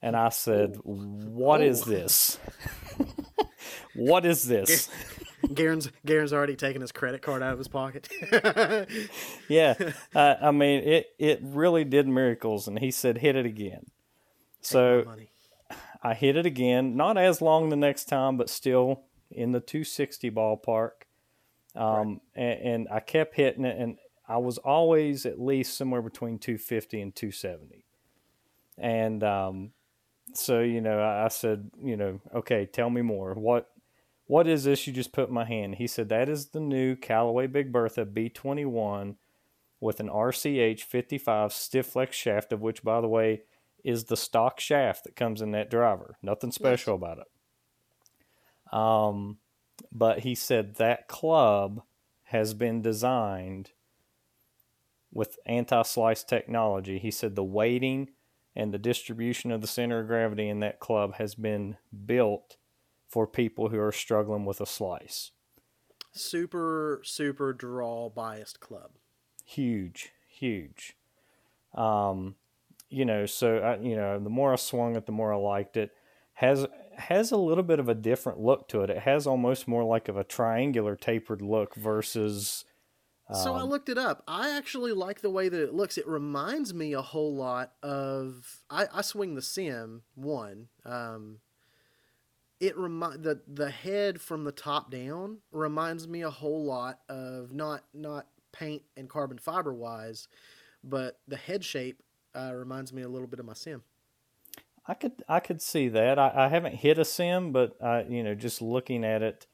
[0.00, 2.38] And I said, "What is this?
[3.94, 4.88] what is this?"
[5.52, 8.08] Garan's Garan's already taken his credit card out of his pocket.
[9.48, 9.74] yeah,
[10.14, 11.08] uh, I mean it.
[11.18, 13.86] It really did miracles, and he said, "Hit it again."
[14.66, 15.04] So
[16.02, 20.30] I hit it again, not as long the next time, but still in the 260
[20.30, 20.90] ballpark.
[21.74, 23.96] Um, and, and I kept hitting it, and
[24.28, 27.84] I was always at least somewhere between 250 and 270.
[28.78, 29.72] And um,
[30.34, 33.34] so you know, I, I said, you know, okay, tell me more.
[33.34, 33.68] What
[34.26, 35.76] what is this you just put in my hand?
[35.76, 39.16] He said that is the new Callaway Big Bertha B21
[39.80, 43.42] with an RCH 55 stiff flex shaft, of which, by the way,
[43.86, 46.18] is the stock shaft that comes in that driver.
[46.20, 47.02] Nothing special nice.
[47.02, 48.74] about it.
[48.74, 49.38] Um,
[49.92, 51.82] but he said that club
[52.24, 53.70] has been designed
[55.12, 56.98] with anti slice technology.
[56.98, 58.10] He said the weighting
[58.56, 62.56] and the distribution of the center of gravity in that club has been built
[63.06, 65.30] for people who are struggling with a slice.
[66.10, 68.92] Super, super draw biased club.
[69.44, 70.96] Huge, huge.
[71.72, 72.34] Um,
[72.88, 75.76] you know, so I, you know, the more I swung it, the more I liked
[75.76, 75.92] it.
[76.34, 78.90] Has has a little bit of a different look to it.
[78.90, 82.64] It has almost more like of a triangular tapered look versus.
[83.28, 84.22] Um, so I um, looked it up.
[84.28, 85.98] I actually like the way that it looks.
[85.98, 90.68] It reminds me a whole lot of I, I swing the Sim one.
[90.84, 91.38] Um,
[92.60, 97.52] it remind the the head from the top down reminds me a whole lot of
[97.52, 100.28] not not paint and carbon fiber wise,
[100.82, 102.02] but the head shape
[102.36, 103.82] uh, reminds me a little bit of my sim.
[104.86, 106.18] I could I could see that.
[106.18, 109.46] I, I haven't hit a sim, but I you know just looking at it,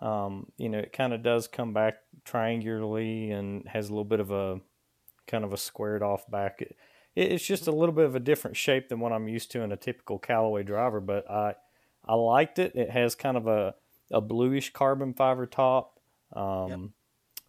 [0.00, 4.20] um, you know it kind of does come back triangularly and has a little bit
[4.20, 4.60] of a
[5.26, 6.62] kind of a squared off back.
[6.62, 6.76] It,
[7.16, 9.72] it's just a little bit of a different shape than what I'm used to in
[9.72, 11.54] a typical Callaway driver, but I
[12.06, 12.76] I liked it.
[12.76, 13.74] It has kind of a
[14.10, 15.98] a bluish carbon fiber top.
[16.32, 16.80] Um, yep.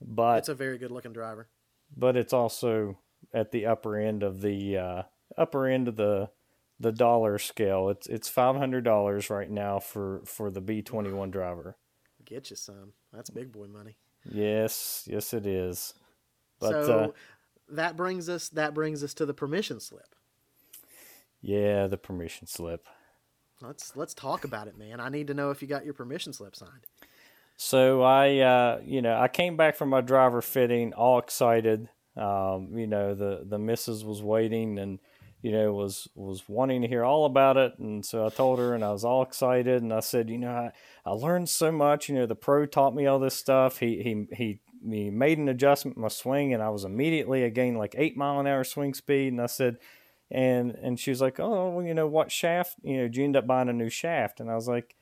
[0.02, 1.48] But it's a very good looking driver.
[1.96, 2.98] But it's also
[3.34, 5.04] at the upper end of the uh,
[5.38, 6.30] upper end of the
[6.80, 7.90] the dollar scale.
[7.90, 11.78] It's it's five hundred dollars right now for for the B twenty one driver.
[12.26, 12.94] Get you some.
[13.14, 13.98] That's big boy money.
[14.26, 15.94] Yes, yes, it is.
[16.60, 17.08] But so uh,
[17.70, 20.16] that brings us that brings us to the permission slip.
[21.42, 22.86] Yeah, the permission slip.
[23.62, 25.00] Let's let's talk about it, man.
[25.00, 26.86] I need to know if you got your permission slip signed.
[27.62, 31.90] So I, uh, you know, I came back from my driver fitting, all excited.
[32.18, 35.00] Um, you know, the the missus was waiting and
[35.42, 38.74] you know was was wanting to hear all about it, and so I told her,
[38.74, 40.72] and I was all excited, and I said, you know, I,
[41.06, 42.10] I learned so much.
[42.10, 43.80] You know, the pro taught me all this stuff.
[43.80, 44.60] He he he.
[44.82, 48.16] He made an adjustment in my swing, and I was immediately I gained like eight
[48.16, 49.34] mile an hour swing speed.
[49.34, 49.76] And I said,
[50.32, 52.78] and and she was like, "Oh, well, you know what shaft?
[52.82, 54.96] You know, did you end up buying a new shaft?" And I was like,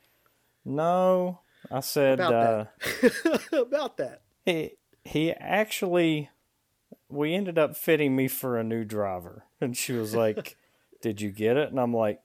[0.65, 3.49] "No, I said about uh, that.
[3.53, 4.21] about that.
[4.45, 4.71] He
[5.03, 6.29] he actually
[7.09, 9.43] we ended up fitting me for a new driver.
[9.59, 10.55] And she was like,
[11.01, 12.19] "Did you get it?" And I'm like,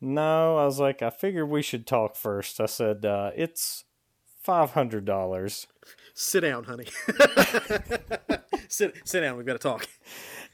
[0.00, 2.62] "No." I was like, "I figured we should talk first.
[2.62, 3.84] I said, uh, "It's
[4.46, 5.66] $500."
[6.14, 6.86] Sit down, honey.
[8.68, 9.36] sit sit down.
[9.36, 9.86] We've got to talk.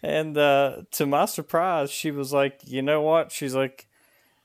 [0.03, 3.89] And uh, to my surprise, she was like, "You know what?" She's like,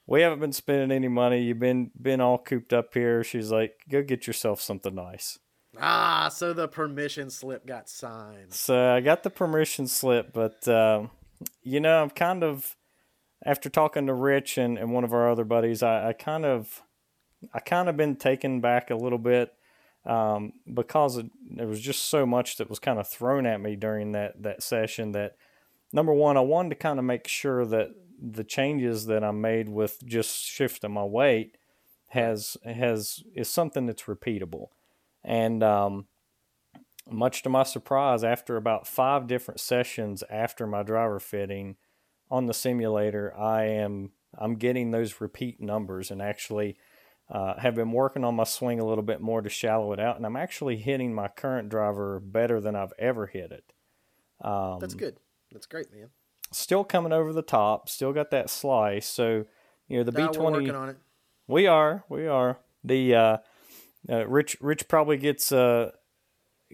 [0.06, 1.42] we haven't been spending any money.
[1.42, 3.24] You've been been all cooped up here.
[3.24, 5.40] She's like, go get yourself something nice.
[5.80, 8.54] Ah, so the permission slip got signed.
[8.54, 11.08] So I got the permission slip, but uh,
[11.64, 12.76] you know, I'm kind of
[13.46, 16.82] after talking to Rich and, and one of our other buddies, I, I kind of
[17.54, 19.54] I kind of been taken back a little bit
[20.06, 23.76] um, because it, there was just so much that was kind of thrown at me
[23.76, 25.36] during that that session that
[25.92, 27.90] number one, I wanted to kind of make sure that
[28.22, 31.58] the changes that I made with just shifting my weight
[32.10, 34.68] has has is something that's repeatable.
[35.24, 36.06] And um,
[37.10, 41.78] much to my surprise, after about five different sessions after my driver fitting
[42.30, 46.76] on the simulator, I am I'm getting those repeat numbers and actually
[47.30, 50.18] uh, have been working on my swing a little bit more to shallow it out,
[50.18, 53.64] and I'm actually hitting my current driver better than I've ever hit it.
[54.42, 55.20] Um, That's good.
[55.52, 56.10] That's great, man
[56.54, 59.08] still coming over the top, still got that slice.
[59.08, 59.46] So,
[59.88, 60.60] you know, the B twenty.
[60.60, 60.98] working on it.
[61.48, 62.60] We are, we are.
[62.84, 63.38] The uh,
[64.10, 65.92] uh, Rich, Rich probably gets uh,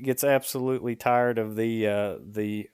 [0.01, 2.69] gets absolutely tired of the uh, the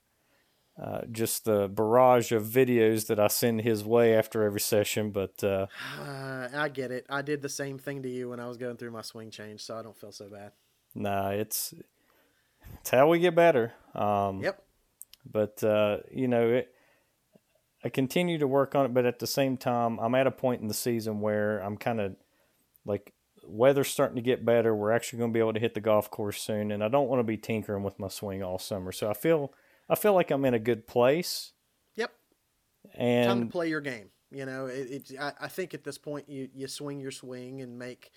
[0.82, 5.12] uh, just the barrage of videos that I send his way after every session.
[5.12, 5.68] But uh,
[6.00, 7.06] uh, I get it.
[7.10, 9.62] I did the same thing to you when I was going through my swing change,
[9.62, 10.52] so I don't feel so bad.
[10.94, 11.74] Nah, it's
[12.80, 13.74] it's how we get better.
[13.94, 14.62] Um, yep.
[15.30, 16.70] But uh, you know, it,
[17.84, 20.62] I continue to work on it, but at the same time, I'm at a point
[20.62, 22.16] in the season where I'm kind of
[22.86, 23.14] like
[23.48, 24.76] weather's starting to get better.
[24.76, 27.08] We're actually going to be able to hit the golf course soon, and I don't
[27.08, 28.92] want to be tinkering with my swing all summer.
[28.92, 29.54] So I feel
[29.90, 31.54] I feel like I'm in a good place.
[31.96, 32.12] Yep.
[32.96, 34.10] And time to play your game.
[34.32, 37.62] You know, it, it I, I think at this point you you swing your swing
[37.62, 38.12] and make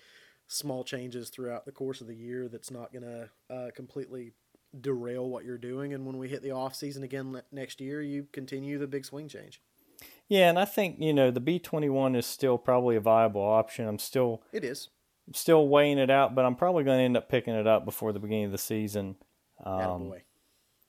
[0.47, 2.47] small changes throughout the course of the year.
[2.47, 4.33] That's not going to uh, completely
[4.79, 5.93] derail what you're doing.
[5.93, 9.27] And when we hit the off season again next year, you continue the big swing
[9.27, 9.61] change.
[10.27, 13.41] Yeah, and I think you know the B twenty one is still probably a viable
[13.41, 13.87] option.
[13.87, 14.89] I'm still It is.
[15.33, 18.11] Still weighing it out, but I'm probably going to end up picking it up before
[18.11, 19.15] the beginning of the season.
[19.63, 20.23] Um, boy.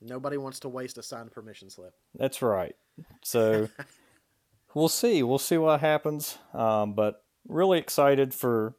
[0.00, 1.94] Nobody wants to waste a signed permission slip.
[2.14, 2.74] That's right.
[3.22, 3.68] So
[4.74, 5.22] we'll see.
[5.22, 6.38] We'll see what happens.
[6.54, 8.74] Um, but really excited for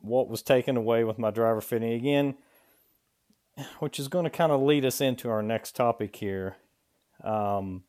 [0.00, 2.36] what was taken away with my driver fitting again,
[3.78, 6.56] which is going to kind of lead us into our next topic here.
[7.22, 7.84] Um,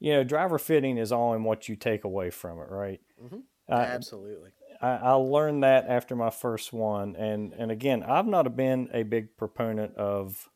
[0.00, 3.00] you know, driver fitting is all in what you take away from it, right?
[3.22, 3.42] Mhm.
[3.68, 4.50] Uh, Absolutely.
[4.80, 9.02] I, I learned that after my first one, and and again, I've not been a
[9.02, 10.48] big proponent of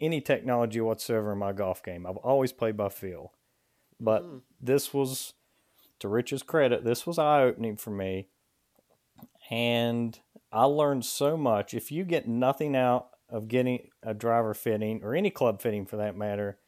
[0.00, 2.06] any technology whatsoever in my golf game.
[2.06, 3.32] I've always played by feel,
[4.00, 4.42] but Mm.
[4.60, 5.34] this was,
[5.98, 8.28] to Rich's credit, this was eye opening for me,
[9.50, 10.18] and
[10.52, 11.74] I learned so much.
[11.74, 15.96] If you get nothing out of getting a driver fitting or any club fitting for
[15.96, 16.58] that matter,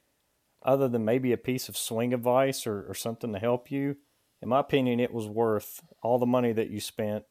[0.62, 3.96] other than maybe a piece of swing advice or, or something to help you,
[4.42, 7.24] in my opinion, it was worth all the money that you spent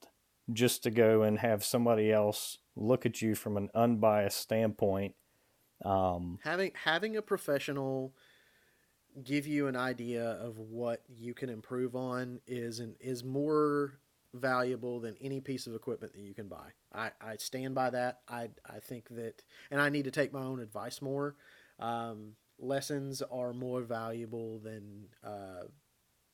[0.52, 5.16] just to go and have somebody else look at you from an unbiased standpoint.
[5.86, 8.14] Um, Having having a professional
[9.24, 14.00] give you an idea of what you can improve on is an, is more
[14.34, 16.70] valuable than any piece of equipment that you can buy.
[16.94, 18.20] I, I stand by that.
[18.28, 21.36] I I think that, and I need to take my own advice more.
[21.80, 25.64] Um, lessons are more valuable than uh,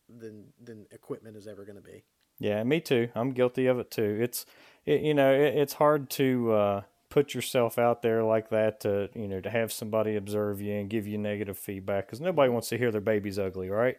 [0.09, 2.03] than than equipment is ever going to be.
[2.39, 3.09] yeah, me too.
[3.15, 4.17] I'm guilty of it too.
[4.21, 4.45] It's,
[4.85, 9.09] it, you know, it, it's hard to uh, put yourself out there like that to,
[9.15, 12.69] you know, to have somebody observe you and give you negative feedback because nobody wants
[12.69, 13.97] to hear their baby's ugly, right?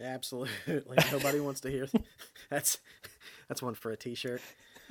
[0.00, 1.86] Absolutely, nobody wants to hear.
[2.50, 2.78] That's
[3.48, 4.40] that's one for a T-shirt.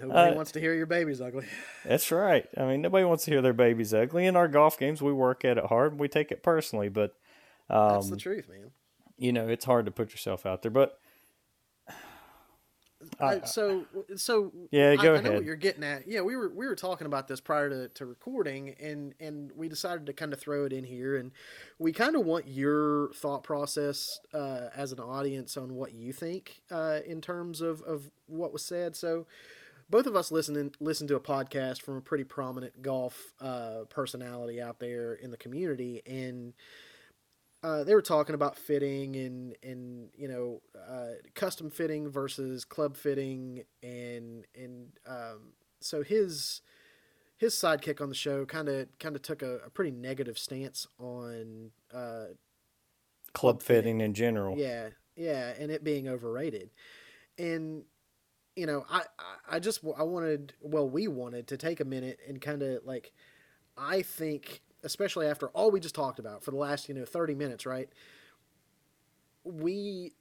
[0.00, 1.46] Nobody Uh, wants to hear your baby's ugly.
[1.84, 2.48] That's right.
[2.56, 4.26] I mean, nobody wants to hear their baby's ugly.
[4.26, 5.92] In our golf games, we work at it hard.
[5.92, 7.14] And we take it personally, but
[7.68, 8.70] That's the um, truth, man.
[9.20, 10.72] You know, it's hard to put yourself out there.
[10.72, 10.98] But
[13.18, 15.44] I, so, so Yeah, I- go I, know what ahead.
[15.44, 16.06] you're getting at.
[16.06, 19.68] Yeah, we were we were talking about this prior to, to recording, and and we
[19.68, 21.32] decided to kind of throw it in here, and
[21.78, 26.60] we kind of want your thought process uh, as an audience on what you think
[26.70, 28.96] uh, in terms of of what was said.
[28.96, 29.26] So.
[29.88, 34.62] Both of us listen listen to a podcast from a pretty prominent golf uh, personality
[34.62, 36.52] out there in the community, and
[37.62, 42.96] uh, they were talking about fitting and and you know uh, custom fitting versus club
[42.96, 46.62] fitting and and um, so his
[47.36, 50.86] his sidekick on the show kind of kind of took a, a pretty negative stance
[50.98, 52.26] on uh,
[53.32, 53.82] club fitting.
[53.82, 54.56] fitting in general.
[54.58, 56.70] yeah yeah and it being overrated
[57.38, 57.82] and
[58.56, 62.20] you know I I- I just I wanted well we wanted to take a minute
[62.28, 63.12] and kind of like
[63.76, 67.34] I think especially after all we just talked about for the last you know 30
[67.34, 67.88] minutes right?
[69.44, 70.12] We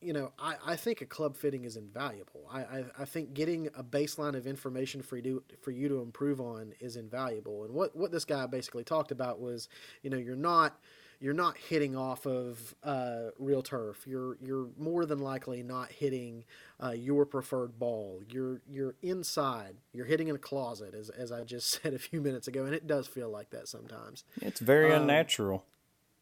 [0.00, 2.48] you know I, I think a club fitting is invaluable.
[2.50, 6.00] I, I, I think getting a baseline of information for you to, for you to
[6.00, 7.64] improve on is invaluable.
[7.64, 9.68] And what, what this guy basically talked about was
[10.02, 10.78] you know you're not
[11.22, 14.04] you're not hitting off of uh, real turf.
[14.08, 16.44] You're you're more than likely not hitting
[16.82, 18.20] uh, your preferred ball.
[18.28, 19.76] You're you're inside.
[19.92, 22.74] You're hitting in a closet, as as I just said a few minutes ago, and
[22.74, 24.24] it does feel like that sometimes.
[24.40, 25.64] It's very Um, unnatural.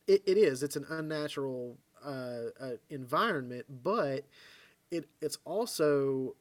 [0.06, 0.62] It, it is.
[0.62, 4.26] It's an unnatural uh, uh, environment, but
[4.90, 6.36] it it's also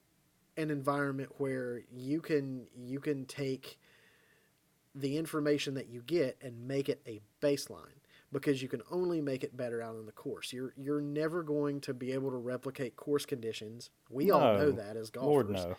[0.57, 3.79] an environment where you can you can take
[4.95, 7.98] the information that you get and make it a baseline
[8.31, 10.53] because you can only make it better out on the course.
[10.53, 13.89] You're you're never going to be able to replicate course conditions.
[14.09, 15.49] We all know that as golfers.
[15.49, 15.75] Lord no.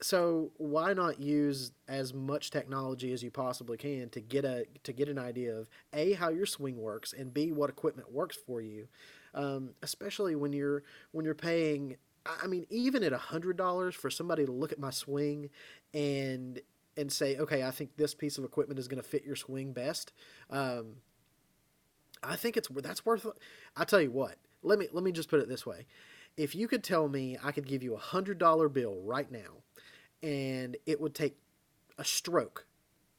[0.00, 4.92] So why not use as much technology as you possibly can to get a to
[4.92, 8.60] get an idea of a how your swing works and b what equipment works for
[8.60, 8.88] you,
[9.34, 11.96] um, especially when you're when you're paying.
[12.26, 15.50] I mean, even at a hundred dollars for somebody to look at my swing
[15.92, 16.60] and
[16.96, 19.72] and say, okay, I think this piece of equipment is going to fit your swing
[19.72, 20.12] best.
[20.50, 20.96] Um,
[22.26, 23.26] I think it's that's worth.
[23.76, 24.36] I tell you what.
[24.62, 25.86] Let me let me just put it this way:
[26.36, 29.62] if you could tell me I could give you a hundred dollar bill right now,
[30.22, 31.36] and it would take
[31.98, 32.66] a stroke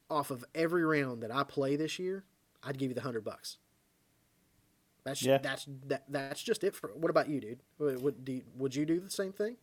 [0.10, 2.24] off of every round that I play this year,
[2.64, 3.58] I'd give you the hundred bucks.
[5.03, 5.38] That's Yeah.
[5.38, 6.76] that's that, that's just it.
[6.76, 7.60] For what about you, dude?
[7.80, 9.58] Would would, do you, would you do the same thing?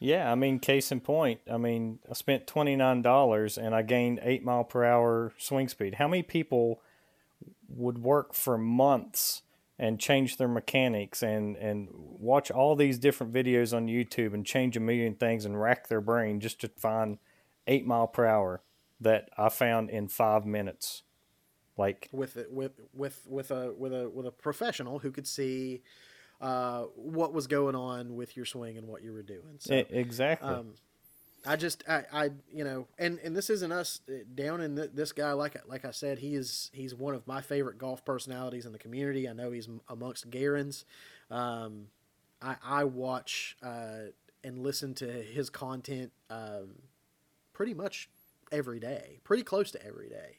[0.00, 1.40] Yeah, I mean, case in point.
[1.48, 5.68] I mean, I spent twenty nine dollars and I gained eight mile per hour swing
[5.68, 5.94] speed.
[5.94, 6.80] How many people
[7.76, 9.42] would work for months
[9.78, 14.76] and change their mechanics and and watch all these different videos on YouTube and change
[14.76, 17.18] a million things and rack their brain just to find
[17.66, 18.62] eight mile per hour
[19.00, 21.02] that I found in five minutes?
[21.76, 25.82] Like with it with with with a with a with a professional who could see
[26.40, 29.56] uh, what was going on with your swing and what you were doing.
[29.58, 30.48] So, exactly.
[30.48, 30.74] um,
[31.44, 34.90] I just I, I you know and and this isn't us uh, down in th-
[34.94, 38.64] this guy like like I said he is he's one of my favorite golf personalities
[38.66, 39.28] in the community.
[39.28, 40.84] I know he's amongst Garan's.
[41.30, 41.88] Um,
[42.40, 44.10] I I watch uh,
[44.44, 46.82] and listen to his content um,
[47.52, 48.08] pretty much
[48.52, 50.38] every day, pretty close to every day,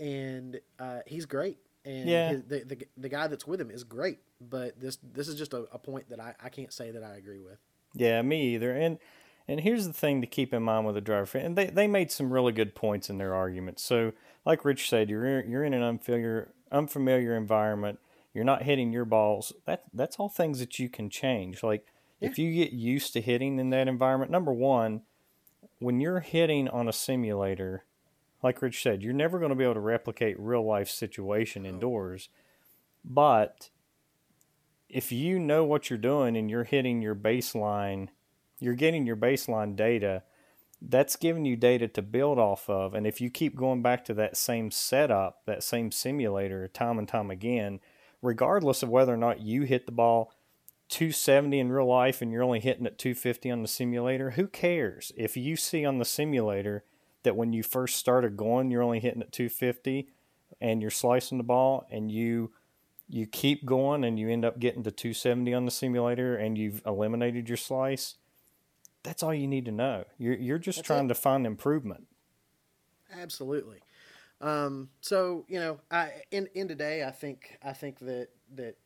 [0.00, 1.58] and uh, he's great.
[1.84, 2.28] And Yeah.
[2.30, 5.52] his, the, the the guy that's with him is great, but this this is just
[5.52, 7.58] a, a point that I, I can't say that I agree with.
[7.94, 8.72] Yeah, me either.
[8.72, 8.98] And
[9.46, 12.10] and here's the thing to keep in mind with a driver and they, they made
[12.10, 13.78] some really good points in their argument.
[13.78, 14.12] So,
[14.46, 17.98] like Rich said, you're in, you're in an unfamiliar unfamiliar environment.
[18.32, 19.52] You're not hitting your balls.
[19.66, 21.62] That that's all things that you can change.
[21.62, 21.86] Like
[22.20, 25.02] if you get used to hitting in that environment, number one,
[25.78, 27.84] when you're hitting on a simulator,
[28.42, 32.28] like Rich said, you're never going to be able to replicate real life situation indoors.
[33.04, 33.70] But
[34.88, 38.08] if you know what you're doing and you're hitting your baseline,
[38.58, 40.22] you're getting your baseline data,
[40.80, 42.94] that's giving you data to build off of.
[42.94, 47.08] And if you keep going back to that same setup, that same simulator time and
[47.08, 47.80] time again,
[48.22, 50.32] regardless of whether or not you hit the ball
[50.88, 55.12] 270 in real life and you're only hitting at 250 on the simulator, who cares?
[55.16, 56.84] If you see on the simulator
[57.22, 60.08] that when you first started going, you're only hitting at 250
[60.60, 62.52] and you're slicing the ball and you
[63.06, 66.80] you keep going and you end up getting to 270 on the simulator and you've
[66.86, 68.14] eliminated your slice,
[69.04, 70.04] that's all you need to know.
[70.18, 71.08] You're, you're just That's trying it.
[71.08, 72.08] to find improvement.
[73.20, 73.78] Absolutely.
[74.40, 78.76] Um, so you know, I in in today, I think I think that that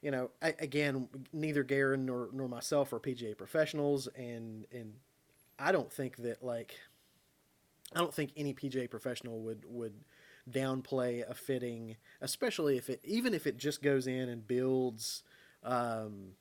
[0.00, 4.94] you know, I, again, neither Garan nor nor myself are PGA professionals, and and
[5.58, 6.76] I don't think that like
[7.94, 9.94] I don't think any PGA professional would would
[10.48, 15.24] downplay a fitting, especially if it even if it just goes in and builds.
[15.64, 16.34] Um,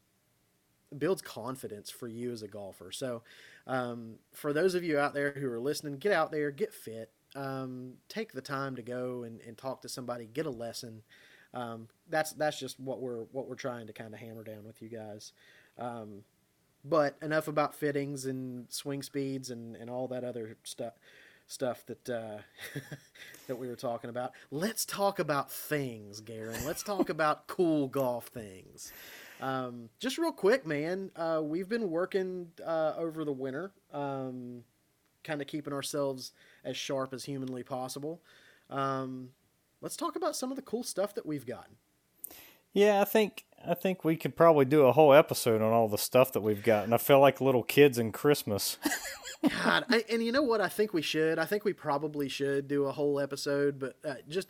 [0.98, 2.92] builds confidence for you as a golfer.
[2.92, 3.24] So,
[3.66, 7.12] um, for those of you out there who are listening, get out there, get fit,
[7.36, 11.02] um, take the time to go and, and talk to somebody, get a lesson.
[11.54, 14.82] Um, that's that's just what we're what we're trying to kind of hammer down with
[14.82, 15.34] you guys.
[15.78, 16.24] Um,
[16.84, 20.94] but enough about fittings and swing speeds and, and all that other stuff
[21.48, 22.38] stuff that uh,
[23.48, 24.32] that we were talking about.
[24.52, 26.66] Let's talk about things, Garan.
[26.66, 28.92] Let's talk about cool golf things.
[29.42, 31.12] Um, just real quick, man.
[31.16, 34.64] Uh, we've been working uh, over the winter, um,
[35.24, 36.32] kind of keeping ourselves
[36.64, 38.22] as sharp as humanly possible.
[38.70, 39.30] Um,
[39.82, 41.76] let's talk about some of the cool stuff that we've gotten.
[42.74, 45.98] Yeah, I think I think we could probably do a whole episode on all the
[45.98, 46.94] stuff that we've gotten.
[46.94, 48.78] I feel like little kids in Christmas.
[49.64, 50.62] God, I, and you know what?
[50.62, 51.38] I think we should.
[51.38, 54.50] I think we probably should do a whole episode, but uh, just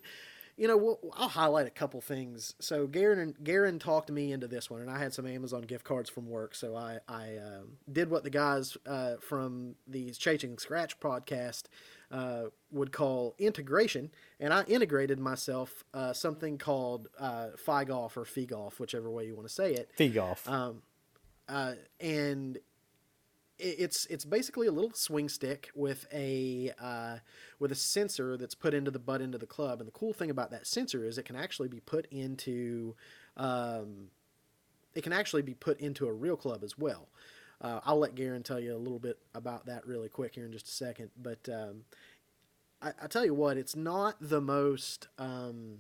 [0.57, 2.55] you know, we'll, I'll highlight a couple things.
[2.59, 6.09] So Garan Garan talked me into this one, and I had some Amazon gift cards
[6.09, 10.99] from work, so I I um, did what the guys uh, from the Chasing Scratch
[10.99, 11.63] podcast
[12.11, 18.25] uh, would call integration, and I integrated myself uh, something called uh, Phi Golf or
[18.25, 20.49] Fee Golf, whichever way you want to say it Fee golf.
[20.49, 20.81] um,
[21.47, 22.57] uh, and
[23.59, 27.17] it's it's basically a little swing stick with a uh,
[27.59, 29.79] with a sensor that's put into the butt end of the club.
[29.79, 32.95] And the cool thing about that sensor is it can actually be put into
[33.35, 34.09] um,
[34.93, 37.09] it can actually be put into a real club as well.
[37.59, 40.51] Uh, I'll let Garan tell you a little bit about that really quick here in
[40.51, 41.09] just a second.
[41.19, 41.85] But um,
[42.81, 45.79] I, I tell you what, it's not the most um,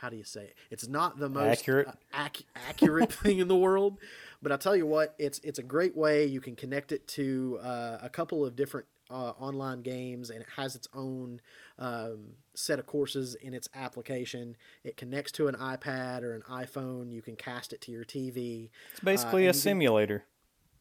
[0.00, 0.54] how do you say it?
[0.70, 1.88] It's not the most Accurate.
[1.88, 1.92] uh,
[2.26, 3.98] ac- accurate thing in the world,
[4.42, 6.24] but I tell you what, it's it's a great way.
[6.26, 10.46] You can connect it to uh, a couple of different uh, online games, and it
[10.56, 11.40] has its own
[11.78, 14.56] um, set of courses in its application.
[14.84, 17.12] It connects to an iPad or an iPhone.
[17.12, 18.70] You can cast it to your TV.
[18.92, 20.24] It's basically uh, a you can- simulator.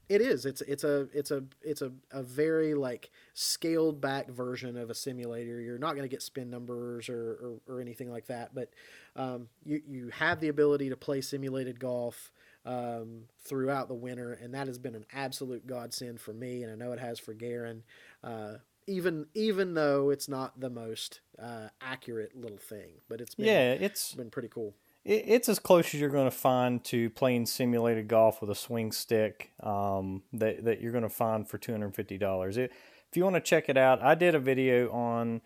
[0.10, 0.48] It is.
[0.48, 4.96] It's it's a it's a it's a, a very like scaled back version of a
[4.96, 5.62] simulator.
[5.62, 8.72] You're not going to get spin numbers or, or, or anything like that, but
[9.16, 12.32] um, you you have the ability to play simulated golf
[12.66, 16.76] um, throughout the winter, and that has been an absolute godsend for me, and I
[16.76, 17.82] know it has for Garan.
[18.24, 18.56] Uh,
[18.88, 23.74] even even though it's not the most uh, accurate little thing, but it's been, Yeah,
[23.74, 24.74] it's been pretty cool.
[25.06, 28.56] It, it's as close as you're going to find to playing simulated golf with a
[28.56, 32.58] swing stick um, that that you're going to find for two hundred fifty dollars.
[32.58, 32.70] If
[33.16, 35.42] you want to check it out, I did a video on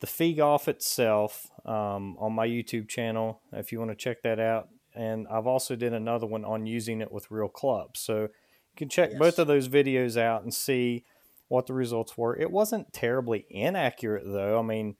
[0.00, 3.40] the fee golf itself um, on my YouTube channel.
[3.52, 7.00] If you want to check that out, and I've also did another one on using
[7.00, 7.98] it with real clubs.
[8.00, 9.18] So you can check Yes.
[9.18, 11.04] both of those videos out and see
[11.48, 12.36] what the results were.
[12.38, 14.58] It wasn't terribly inaccurate though.
[14.58, 14.94] I mean.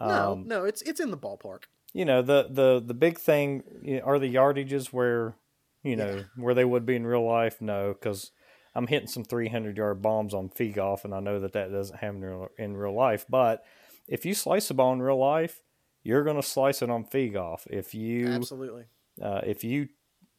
[0.00, 1.64] no, Um, no, it's it's in the ballpark.
[1.98, 5.34] You know the the the big thing you know, are the yardages where
[5.82, 7.60] you know where they would be in real life.
[7.60, 8.30] No, because
[8.74, 11.98] I'm hitting some 300 yard bombs on fee golf, and I know that that doesn't
[11.98, 13.26] happen in real, in real life.
[13.28, 13.64] But
[14.06, 15.62] if you slice a ball in real life,
[16.04, 17.66] you're going to slice it on fee golf.
[17.68, 18.84] If you Absolutely.
[19.20, 19.88] uh, if you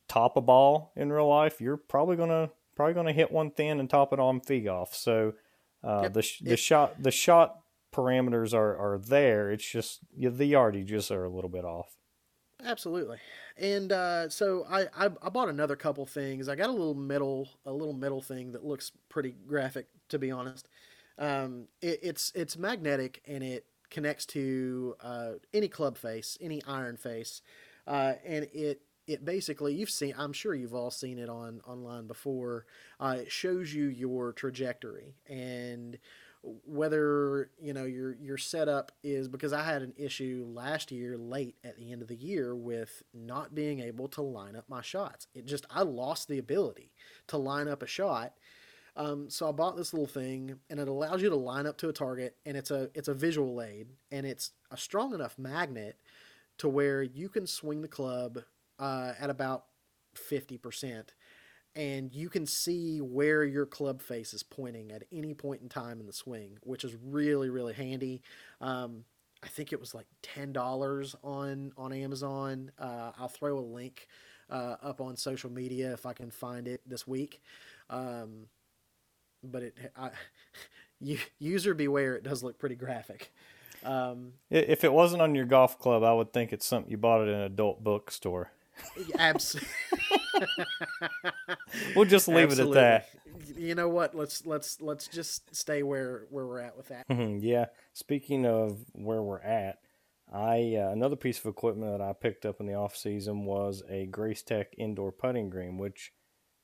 [0.08, 3.90] top a ball in real life, you're probably gonna probably gonna hit one thin and
[3.90, 4.96] top it on fee golf.
[4.96, 5.34] So
[5.84, 6.14] uh, Yep.
[6.14, 7.60] the the It- shot the shot
[7.92, 9.52] parameters are are there.
[9.52, 11.98] It's just the yardages are a little bit off.
[12.64, 13.20] Absolutely.
[13.58, 16.50] And uh, so I, I I bought another couple things.
[16.50, 20.32] I got a little metal a little metal thing that looks pretty graphic to be
[20.32, 20.68] honest.
[21.18, 26.98] Um, it, it's it's magnetic and it connects to uh, any club face, any iron
[26.98, 27.42] face,
[27.88, 32.08] uh, and it it basically you've seen I'm sure you've all seen it on online
[32.08, 32.66] before.
[33.00, 35.98] Uh, it shows you your trajectory and
[36.42, 41.56] whether you know your your setup is because I had an issue last year late
[41.64, 45.28] at the end of the year with not being able to line up my shots.
[45.34, 46.92] It just I lost the ability
[47.28, 48.34] to line up a shot.
[48.96, 51.90] Um, so I bought this little thing, and it allows you to line up to
[51.90, 55.98] a target, and it's a it's a visual aid, and it's a strong enough magnet
[56.58, 58.40] to where you can swing the club
[58.78, 59.66] uh, at about
[60.14, 61.14] fifty percent,
[61.76, 66.00] and you can see where your club face is pointing at any point in time
[66.00, 68.22] in the swing, which is really really handy.
[68.62, 69.06] Um,
[69.44, 72.72] I think it was like ten dollars on on Amazon.
[72.78, 74.08] Uh, I'll throw a link
[74.50, 77.42] uh, up on social media if I can find it this week.
[77.90, 78.48] Um,
[79.44, 80.12] but it, I,
[81.40, 83.32] user beware, it does look pretty graphic.
[83.84, 87.22] Um, If it wasn't on your golf club, I would think it's something you bought
[87.22, 88.52] at an adult bookstore.
[89.18, 89.56] Abs-
[91.96, 93.10] We'll just leave it at that.
[93.56, 94.16] You know what?
[94.16, 97.08] Let's let's let's just stay where where we're at with that.
[97.10, 97.66] Mhm, yeah.
[97.94, 99.80] Speaking of where we're at,
[100.32, 103.84] I uh, another piece of equipment that I picked up in the off season was
[103.90, 106.12] a Grace Tech indoor putting green, which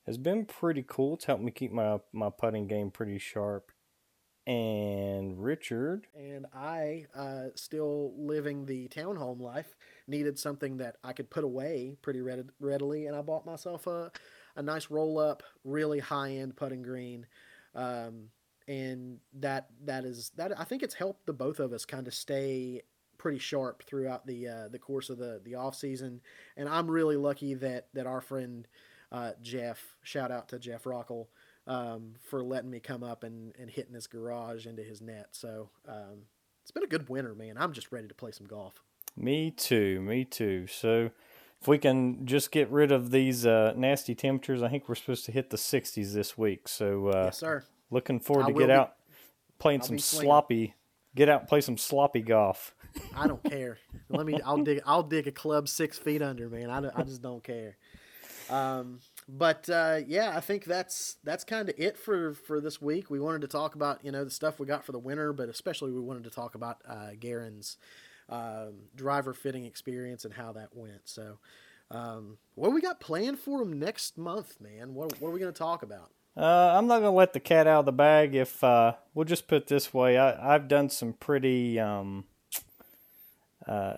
[0.06, 1.14] has been pretty cool.
[1.14, 3.72] It's helped me keep my my putting game pretty sharp.
[4.46, 9.74] And Richard, And I, uh, still living the townhome life,
[10.06, 14.12] needed something that I could put away pretty read- readily, and I bought myself a
[14.58, 17.26] a nice roll up, really high end putting green.
[17.74, 18.30] Um,
[18.68, 22.14] and that that is that I think it's helped the both of us kind of
[22.14, 22.82] stay
[23.18, 26.20] pretty sharp throughout the uh, the course of the the off season.
[26.56, 28.66] And I'm really lucky that that our friend
[29.12, 31.26] uh, Jeff, shout out to Jeff Rockle,
[31.66, 35.28] um, for letting me come up and, and hitting his garage into his net.
[35.32, 36.24] So um,
[36.62, 37.56] it's been a good winter, man.
[37.58, 38.82] I'm just ready to play some golf.
[39.16, 40.66] me too, me too.
[40.66, 41.10] So
[41.60, 45.24] if we can just get rid of these uh, nasty temperatures, I think we're supposed
[45.26, 46.68] to hit the 60s this week.
[46.68, 47.64] So uh, yes, sir.
[47.90, 48.94] looking forward I to get be- out
[49.58, 50.74] playing I'll some sloppy.
[51.14, 52.74] Get out and play some sloppy golf.
[53.14, 53.78] I don't care.
[54.10, 54.38] Let me.
[54.42, 54.82] I'll dig.
[54.84, 56.68] I'll dig a club six feet under, man.
[56.70, 57.76] I, I just don't care.
[58.50, 63.10] Um, but uh, yeah, I think that's that's kind of it for for this week.
[63.10, 65.48] We wanted to talk about you know the stuff we got for the winter, but
[65.48, 67.76] especially we wanted to talk about uh, Garan's
[68.28, 71.02] um, driver fitting experience and how that went.
[71.04, 71.38] So,
[71.90, 74.94] um, what we got planned for him next month, man?
[74.94, 76.10] What what are we going to talk about?
[76.36, 78.34] Uh, I'm not gonna let the cat out of the bag.
[78.34, 82.24] If uh, we'll just put this way, I, I've done some pretty um,
[83.66, 83.94] uh,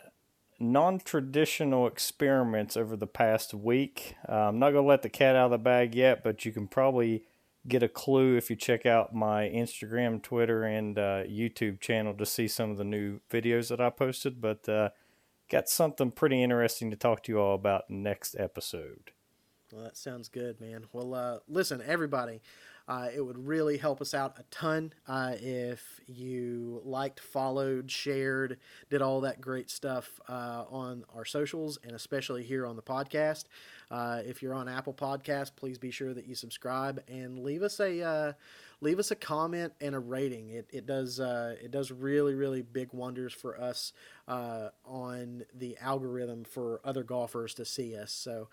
[0.61, 4.17] non-traditional experiments over the past week.
[4.29, 6.67] Uh, I'm not gonna let the cat out of the bag yet, but you can
[6.67, 7.25] probably
[7.67, 12.27] get a clue if you check out my Instagram, Twitter, and uh, YouTube channel to
[12.27, 14.41] see some of the new videos that I posted.
[14.41, 14.91] But uh,
[15.51, 19.13] got something pretty interesting to talk to you all about next episode.
[19.73, 20.87] Well, that sounds good, man.
[20.93, 22.41] Well, uh, listen, everybody,
[22.89, 28.57] uh, it would really help us out a ton uh, if you liked, followed, shared,
[28.89, 33.45] did all that great stuff uh, on our socials and especially here on the podcast.
[33.91, 37.79] Uh, if you're on Apple Podcast, please be sure that you subscribe and leave us
[37.79, 38.33] a uh,
[38.81, 40.49] leave us a comment and a rating.
[40.49, 43.93] It, it does uh, it does really really big wonders for us
[44.27, 48.13] on the algorithm for other golfers to see us.
[48.13, 48.49] So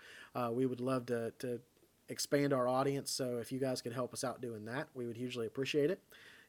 [0.52, 1.60] we would love to to
[2.08, 3.10] expand our audience.
[3.10, 6.00] So if you guys could help us out doing that, we would hugely appreciate it.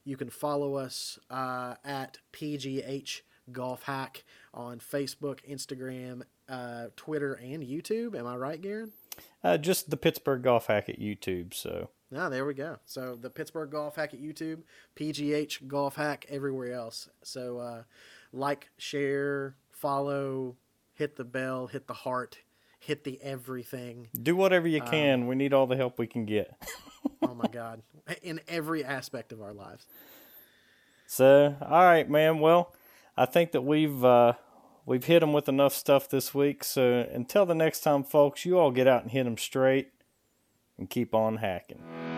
[0.03, 7.63] You can follow us uh, at PGH Golf Hack on Facebook, Instagram, uh, Twitter, and
[7.63, 8.17] YouTube.
[8.17, 8.91] Am I right, Garan?
[9.43, 11.53] Uh, just the Pittsburgh Golf Hack at YouTube.
[11.53, 11.89] So.
[12.15, 12.77] Ah, there we go.
[12.85, 14.61] So the Pittsburgh Golf Hack at YouTube,
[14.95, 17.09] PGH Golf Hack everywhere else.
[17.23, 17.83] So uh,
[18.31, 20.55] like, share, follow,
[20.93, 22.39] hit the bell, hit the heart,
[22.79, 24.09] hit the everything.
[24.19, 25.27] Do whatever you can.
[25.27, 26.55] we need all the help we can get.
[27.23, 27.81] Oh my God,
[28.21, 29.87] in every aspect of our lives.
[31.07, 32.39] So, all right, man.
[32.39, 32.73] Well,
[33.15, 34.33] I think that we've uh,
[34.85, 36.63] we've hit them with enough stuff this week.
[36.63, 39.89] So until the next time, folks, you all get out and hit them straight
[40.77, 42.16] and keep on hacking.